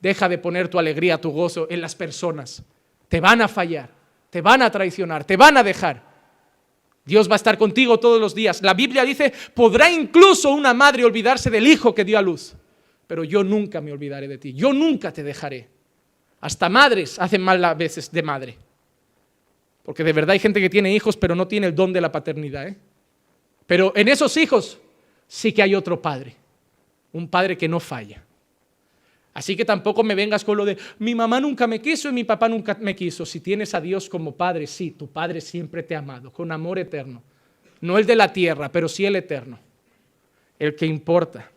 [0.00, 2.62] Deja de poner tu alegría, tu gozo en las personas.
[3.08, 3.90] Te van a fallar,
[4.30, 6.09] te van a traicionar, te van a dejar.
[7.04, 8.62] Dios va a estar contigo todos los días.
[8.62, 12.54] La Biblia dice, podrá incluso una madre olvidarse del hijo que dio a luz,
[13.06, 15.68] pero yo nunca me olvidaré de ti, yo nunca te dejaré.
[16.40, 18.56] Hasta madres hacen mal a veces de madre.
[19.82, 22.12] Porque de verdad hay gente que tiene hijos, pero no tiene el don de la
[22.12, 22.68] paternidad.
[22.68, 22.76] ¿eh?
[23.66, 24.78] Pero en esos hijos
[25.26, 26.36] sí que hay otro padre,
[27.12, 28.24] un padre que no falla.
[29.32, 32.24] Así que tampoco me vengas con lo de mi mamá nunca me quiso y mi
[32.24, 33.24] papá nunca me quiso.
[33.24, 36.78] Si tienes a Dios como Padre, sí, tu Padre siempre te ha amado, con amor
[36.78, 37.22] eterno.
[37.80, 39.58] No el de la tierra, pero sí el eterno,
[40.58, 41.50] el que importa.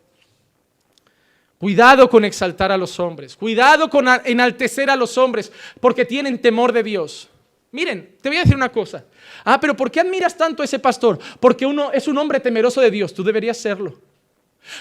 [1.58, 6.72] Cuidado con exaltar a los hombres, cuidado con enaltecer a los hombres, porque tienen temor
[6.72, 7.28] de Dios.
[7.72, 9.04] Miren, te voy a decir una cosa.
[9.44, 11.18] Ah, pero ¿por qué admiras tanto a ese pastor?
[11.40, 13.98] Porque uno es un hombre temeroso de Dios, tú deberías serlo.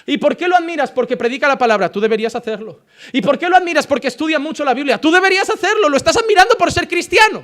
[0.05, 0.91] ¿Y por qué lo admiras?
[0.91, 2.81] Porque predica la palabra, tú deberías hacerlo.
[3.11, 3.85] ¿Y por qué lo admiras?
[3.85, 7.43] Porque estudia mucho la Biblia, tú deberías hacerlo, lo estás admirando por ser cristiano.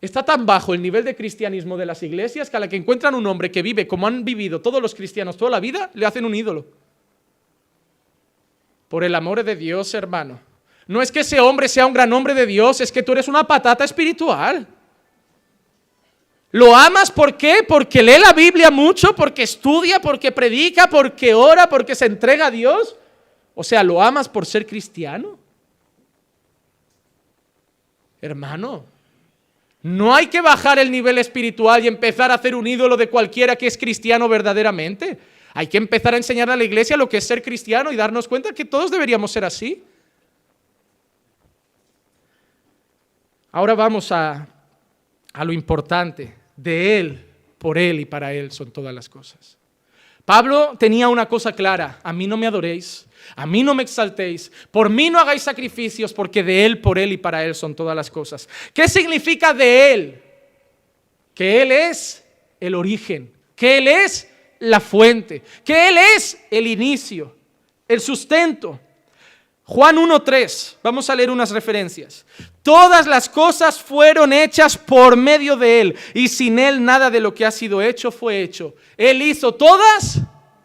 [0.00, 3.14] Está tan bajo el nivel de cristianismo de las iglesias que a la que encuentran
[3.14, 6.24] un hombre que vive como han vivido todos los cristianos toda la vida, le hacen
[6.24, 6.66] un ídolo.
[8.88, 10.40] Por el amor de Dios, hermano.
[10.86, 13.28] No es que ese hombre sea un gran hombre de Dios, es que tú eres
[13.28, 14.66] una patata espiritual.
[16.52, 17.64] ¿Lo amas por qué?
[17.66, 22.50] Porque lee la Biblia mucho, porque estudia, porque predica, porque ora, porque se entrega a
[22.50, 22.96] Dios.
[23.54, 25.38] O sea, ¿lo amas por ser cristiano?
[28.20, 28.84] Hermano,
[29.82, 33.54] no hay que bajar el nivel espiritual y empezar a hacer un ídolo de cualquiera
[33.54, 35.18] que es cristiano verdaderamente.
[35.54, 38.26] Hay que empezar a enseñar a la iglesia lo que es ser cristiano y darnos
[38.26, 39.84] cuenta que todos deberíamos ser así.
[43.52, 44.46] Ahora vamos a,
[45.32, 46.39] a lo importante.
[46.62, 47.24] De Él,
[47.58, 49.56] por Él y para Él son todas las cosas.
[50.24, 54.52] Pablo tenía una cosa clara, a mí no me adoréis, a mí no me exaltéis,
[54.70, 57.96] por mí no hagáis sacrificios, porque de Él, por Él y para Él son todas
[57.96, 58.48] las cosas.
[58.74, 60.22] ¿Qué significa de Él?
[61.34, 62.24] Que Él es
[62.60, 67.34] el origen, que Él es la fuente, que Él es el inicio,
[67.88, 68.78] el sustento.
[69.64, 72.26] Juan 1.3, vamos a leer unas referencias.
[72.62, 77.34] Todas las cosas fueron hechas por medio de Él y sin Él nada de lo
[77.34, 78.74] que ha sido hecho fue hecho.
[78.98, 80.20] Él hizo todas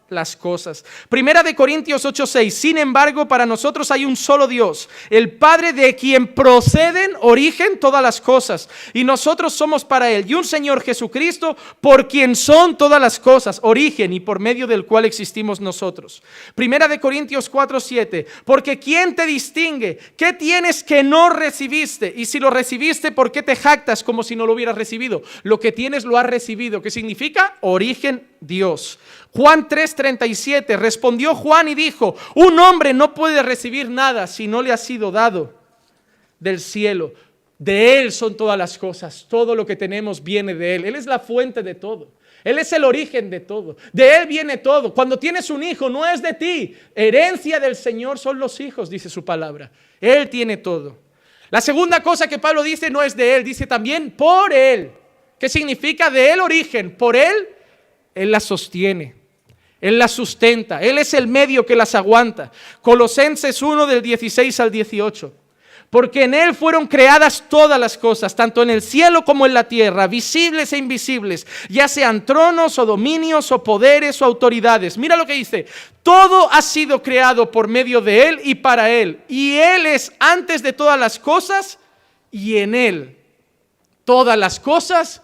[0.09, 0.85] las cosas.
[1.09, 2.53] Primera de Corintios 8:6.
[2.53, 8.01] Sin embargo, para nosotros hay un solo Dios, el Padre de quien proceden, origen todas
[8.01, 13.01] las cosas, y nosotros somos para él, y un Señor Jesucristo por quien son todas
[13.01, 16.21] las cosas, origen y por medio del cual existimos nosotros.
[16.53, 18.25] Primera de Corintios 4:7.
[18.45, 19.97] Porque quién te distingue?
[20.17, 22.13] ¿Qué tienes que no recibiste?
[22.15, 25.23] Y si lo recibiste, ¿por qué te jactas como si no lo hubieras recibido?
[25.43, 27.57] Lo que tienes lo has recibido, ¿qué significa?
[27.61, 28.99] Origen Dios.
[29.35, 34.71] Juan 3:37, respondió Juan y dijo, un hombre no puede recibir nada si no le
[34.71, 35.53] ha sido dado
[36.39, 37.13] del cielo.
[37.57, 40.85] De Él son todas las cosas, todo lo que tenemos viene de Él.
[40.85, 42.11] Él es la fuente de todo.
[42.45, 43.75] Él es el origen de todo.
[43.91, 44.93] De Él viene todo.
[44.93, 46.75] Cuando tienes un hijo, no es de ti.
[46.93, 49.71] Herencia del Señor son los hijos, dice su palabra.
[49.99, 50.97] Él tiene todo.
[51.49, 54.91] La segunda cosa que Pablo dice no es de Él, dice también por Él.
[55.39, 56.95] ¿Qué significa de Él origen?
[56.95, 57.49] Por Él,
[58.13, 59.24] Él la sostiene.
[59.85, 62.51] Él las sustenta, Él es el medio que las aguanta.
[62.81, 65.31] Colosenses 1 del 16 al 18.
[65.91, 69.65] Porque en Él fueron creadas todas las cosas, tanto en el cielo como en la
[69.65, 74.97] tierra, visibles e invisibles, ya sean tronos o dominios o poderes o autoridades.
[74.97, 75.67] Mira lo que dice,
[76.01, 79.21] todo ha sido creado por medio de Él y para Él.
[79.27, 81.77] Y Él es antes de todas las cosas
[82.31, 83.17] y en Él
[84.03, 85.21] todas las cosas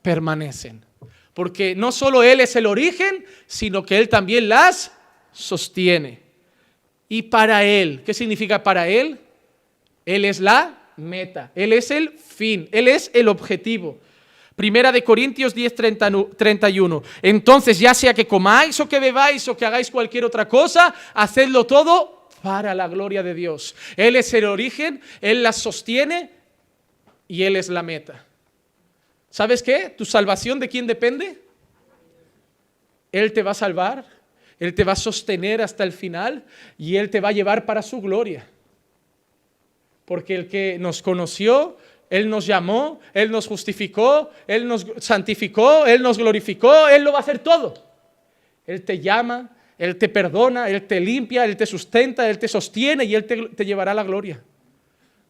[0.00, 0.87] permanecen
[1.38, 4.90] porque no solo Él es el origen, sino que Él también las
[5.30, 6.18] sostiene.
[7.08, 9.20] Y para Él, ¿qué significa para Él?
[10.04, 14.00] Él es la meta, Él es el fin, Él es el objetivo.
[14.56, 15.76] Primera de Corintios 10,
[16.36, 17.02] 31.
[17.22, 21.64] Entonces, ya sea que comáis o que bebáis o que hagáis cualquier otra cosa, hacedlo
[21.66, 23.76] todo para la gloria de Dios.
[23.96, 26.32] Él es el origen, Él las sostiene
[27.28, 28.24] y Él es la meta.
[29.30, 29.90] ¿Sabes qué?
[29.90, 31.38] ¿Tu salvación de quién depende?
[33.12, 34.04] Él te va a salvar,
[34.58, 36.44] Él te va a sostener hasta el final
[36.76, 38.46] y Él te va a llevar para su gloria.
[40.04, 41.76] Porque el que nos conoció,
[42.10, 47.18] Él nos llamó, Él nos justificó, Él nos santificó, Él nos glorificó, Él lo va
[47.18, 47.74] a hacer todo.
[48.66, 53.04] Él te llama, Él te perdona, Él te limpia, Él te sustenta, Él te sostiene
[53.04, 54.42] y Él te, llevará a la gloria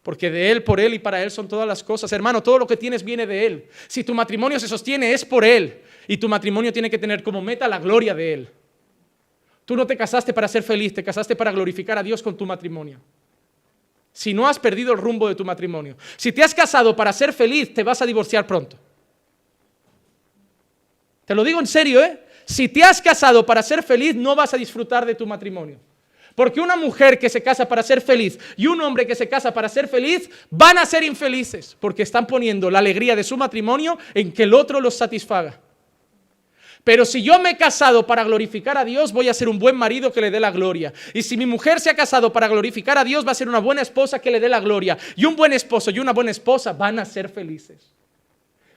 [0.03, 2.11] porque de Él, por Él y para Él son todas las cosas.
[2.11, 3.67] Hermano, todo lo que tienes viene de Él.
[3.87, 7.41] Si tu matrimonio se sostiene es por Él, y tu matrimonio tiene que tener como
[7.41, 8.49] meta la gloria de Él.
[9.65, 12.45] Tú no te casaste para ser feliz, te casaste para glorificar a Dios con tu
[12.45, 12.99] matrimonio.
[14.11, 17.31] Si no has perdido el rumbo de tu matrimonio, si te has casado para ser
[17.31, 18.77] feliz, te vas a divorciar pronto.
[21.25, 22.19] Te lo digo en serio, ¿eh?
[22.45, 25.79] Si te has casado para ser feliz, no vas a disfrutar de tu matrimonio.
[26.39, 29.53] Porque una mujer que se casa para ser feliz y un hombre que se casa
[29.53, 33.97] para ser feliz van a ser infelices porque están poniendo la alegría de su matrimonio
[34.13, 35.59] en que el otro los satisfaga.
[36.85, 39.75] Pero si yo me he casado para glorificar a Dios, voy a ser un buen
[39.75, 40.93] marido que le dé la gloria.
[41.13, 43.59] Y si mi mujer se ha casado para glorificar a Dios, va a ser una
[43.59, 44.97] buena esposa que le dé la gloria.
[45.17, 47.93] Y un buen esposo y una buena esposa van a ser felices.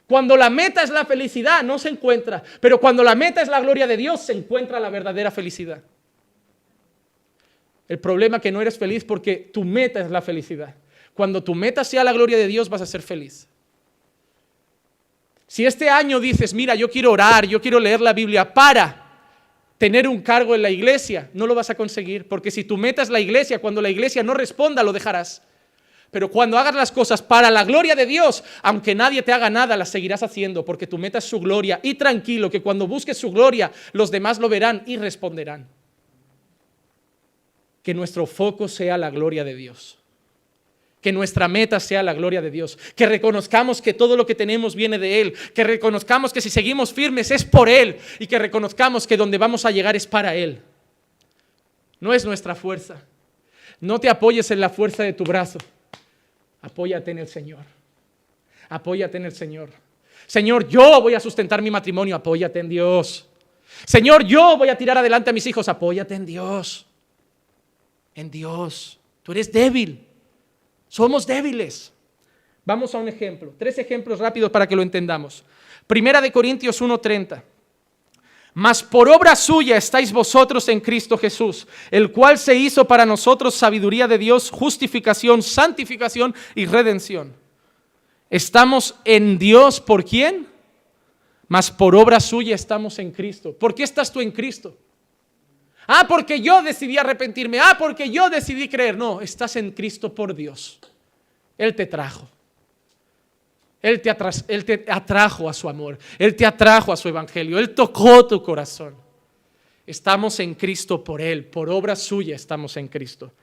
[0.05, 2.43] Cuando la meta es la felicidad, no se encuentra.
[2.59, 5.81] Pero cuando la meta es la gloria de Dios, se encuentra la verdadera felicidad.
[7.93, 10.73] El problema es que no eres feliz porque tu meta es la felicidad.
[11.13, 13.47] Cuando tu meta sea la gloria de Dios, vas a ser feliz.
[15.45, 18.99] Si este año dices, mira, yo quiero orar, yo quiero leer la Biblia para
[19.77, 23.03] tener un cargo en la iglesia, no lo vas a conseguir, porque si tu meta
[23.03, 25.43] es la iglesia, cuando la iglesia no responda, lo dejarás.
[26.09, 29.77] Pero cuando hagas las cosas para la gloria de Dios, aunque nadie te haga nada,
[29.77, 31.79] las seguirás haciendo, porque tu meta es su gloria.
[31.83, 35.67] Y tranquilo, que cuando busques su gloria, los demás lo verán y responderán.
[37.83, 39.99] Que nuestro foco sea la gloria de Dios
[41.03, 44.73] que nuestra meta sea la gloria de Dios, que reconozcamos que todo lo que tenemos
[44.73, 49.05] viene de Él, que reconozcamos que si seguimos firmes es por Él y que reconozcamos
[49.05, 50.61] que donde vamos a llegar es para Él.
[51.99, 53.03] No es nuestra fuerza.
[53.81, 55.59] No te apoyes en la fuerza de tu brazo.
[56.61, 57.65] Apóyate en el Señor.
[58.69, 59.69] Apóyate en el Señor.
[60.25, 62.15] Señor, yo voy a sustentar mi matrimonio.
[62.15, 63.27] Apóyate en Dios.
[63.85, 65.67] Señor, yo voy a tirar adelante a mis hijos.
[65.67, 66.85] Apóyate en Dios.
[68.15, 68.99] En Dios.
[69.23, 70.05] Tú eres débil.
[70.87, 71.91] Somos débiles.
[72.65, 75.43] Vamos a un ejemplo, tres ejemplos rápidos para que lo entendamos.
[75.85, 77.43] Primera de Corintios 1:30.
[78.53, 83.55] Mas por obra suya estáis vosotros en Cristo Jesús, el cual se hizo para nosotros
[83.55, 87.35] sabiduría de Dios, justificación, santificación y redención.
[88.29, 90.47] Estamos en Dios por quién?
[91.47, 93.53] Mas por obra suya estamos en Cristo.
[93.53, 94.77] ¿Por qué estás tú en Cristo?
[95.87, 97.59] Ah, porque yo decidí arrepentirme.
[97.59, 98.97] Ah, porque yo decidí creer.
[98.97, 100.79] No, estás en Cristo por Dios.
[101.57, 102.29] Él te trajo.
[103.81, 104.15] Él te,
[104.47, 105.97] él te atrajo a su amor.
[106.17, 107.59] Él te atrajo a su evangelio.
[107.59, 108.95] Él tocó tu corazón.
[109.85, 111.45] Estamos en Cristo por Él.
[111.45, 113.33] Por obra suya estamos en Cristo.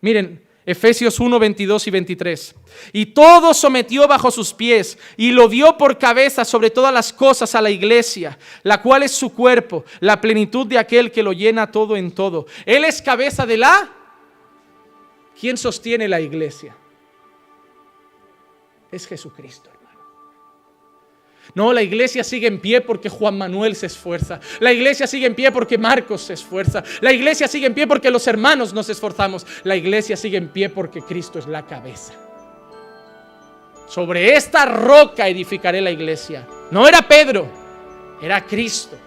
[0.00, 2.54] Miren, Efesios 1, 22 y 23.
[2.92, 7.54] Y todo sometió bajo sus pies y lo dio por cabeza sobre todas las cosas
[7.54, 11.70] a la iglesia, la cual es su cuerpo, la plenitud de aquel que lo llena
[11.70, 12.46] todo en todo.
[12.66, 13.92] Él es cabeza de la...
[15.38, 16.76] ¿Quién sostiene la iglesia?
[18.90, 19.75] Es Jesucristo.
[21.54, 24.40] No, la iglesia sigue en pie porque Juan Manuel se esfuerza.
[24.60, 26.82] La iglesia sigue en pie porque Marcos se esfuerza.
[27.00, 29.46] La iglesia sigue en pie porque los hermanos nos esforzamos.
[29.64, 32.12] La iglesia sigue en pie porque Cristo es la cabeza.
[33.88, 36.46] Sobre esta roca edificaré la iglesia.
[36.70, 37.46] No era Pedro,
[38.20, 38.98] era Cristo.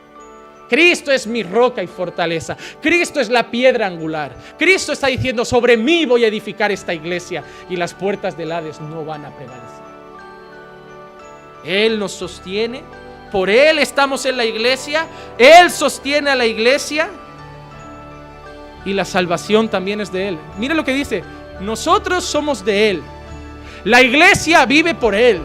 [0.70, 2.56] Cristo es mi roca y fortaleza.
[2.80, 4.36] Cristo es la piedra angular.
[4.58, 8.80] Cristo está diciendo, sobre mí voy a edificar esta iglesia y las puertas del Hades
[8.80, 9.89] no van a prevalecer.
[11.64, 12.84] Él nos sostiene,
[13.32, 15.08] por Él estamos en la iglesia,
[15.38, 17.10] Él sostiene a la iglesia
[18.86, 20.40] y la salvación también es de Él.
[20.58, 21.24] Mire lo que dice,
[21.60, 23.04] nosotros somos de Él,
[23.84, 25.42] la iglesia vive por Él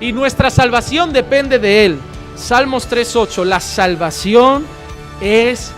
[0.00, 2.00] y nuestra salvación depende de Él.
[2.36, 4.66] Salmos 3.8, la salvación
[5.20, 5.72] es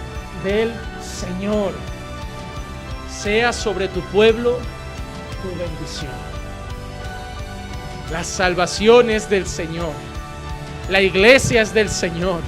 [0.44, 0.72] del
[1.02, 1.72] Señor.
[3.10, 4.58] Sea sobre tu pueblo
[5.42, 6.21] tu bendición.
[8.12, 9.94] La salvación es del Señor.
[10.90, 12.40] La iglesia es del Señor.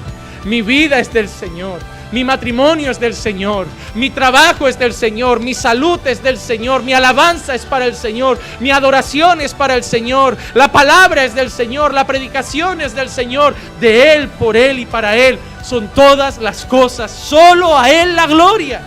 [0.45, 1.81] Mi vida es del Señor.
[2.13, 3.67] Mi matrimonio es del Señor.
[3.95, 5.41] Mi trabajo es del Señor.
[5.41, 6.83] Mi salud es del Señor.
[6.83, 8.39] Mi alabanza es para el Señor.
[8.61, 10.37] Mi adoración es para el Señor.
[10.53, 11.95] La palabra es del Señor.
[11.95, 13.55] La predicación es del Señor.
[13.81, 17.11] De Él, por Él y para Él son todas las cosas.
[17.11, 18.83] Solo a Él la gloria.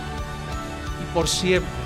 [1.01, 1.76] Y por siempre.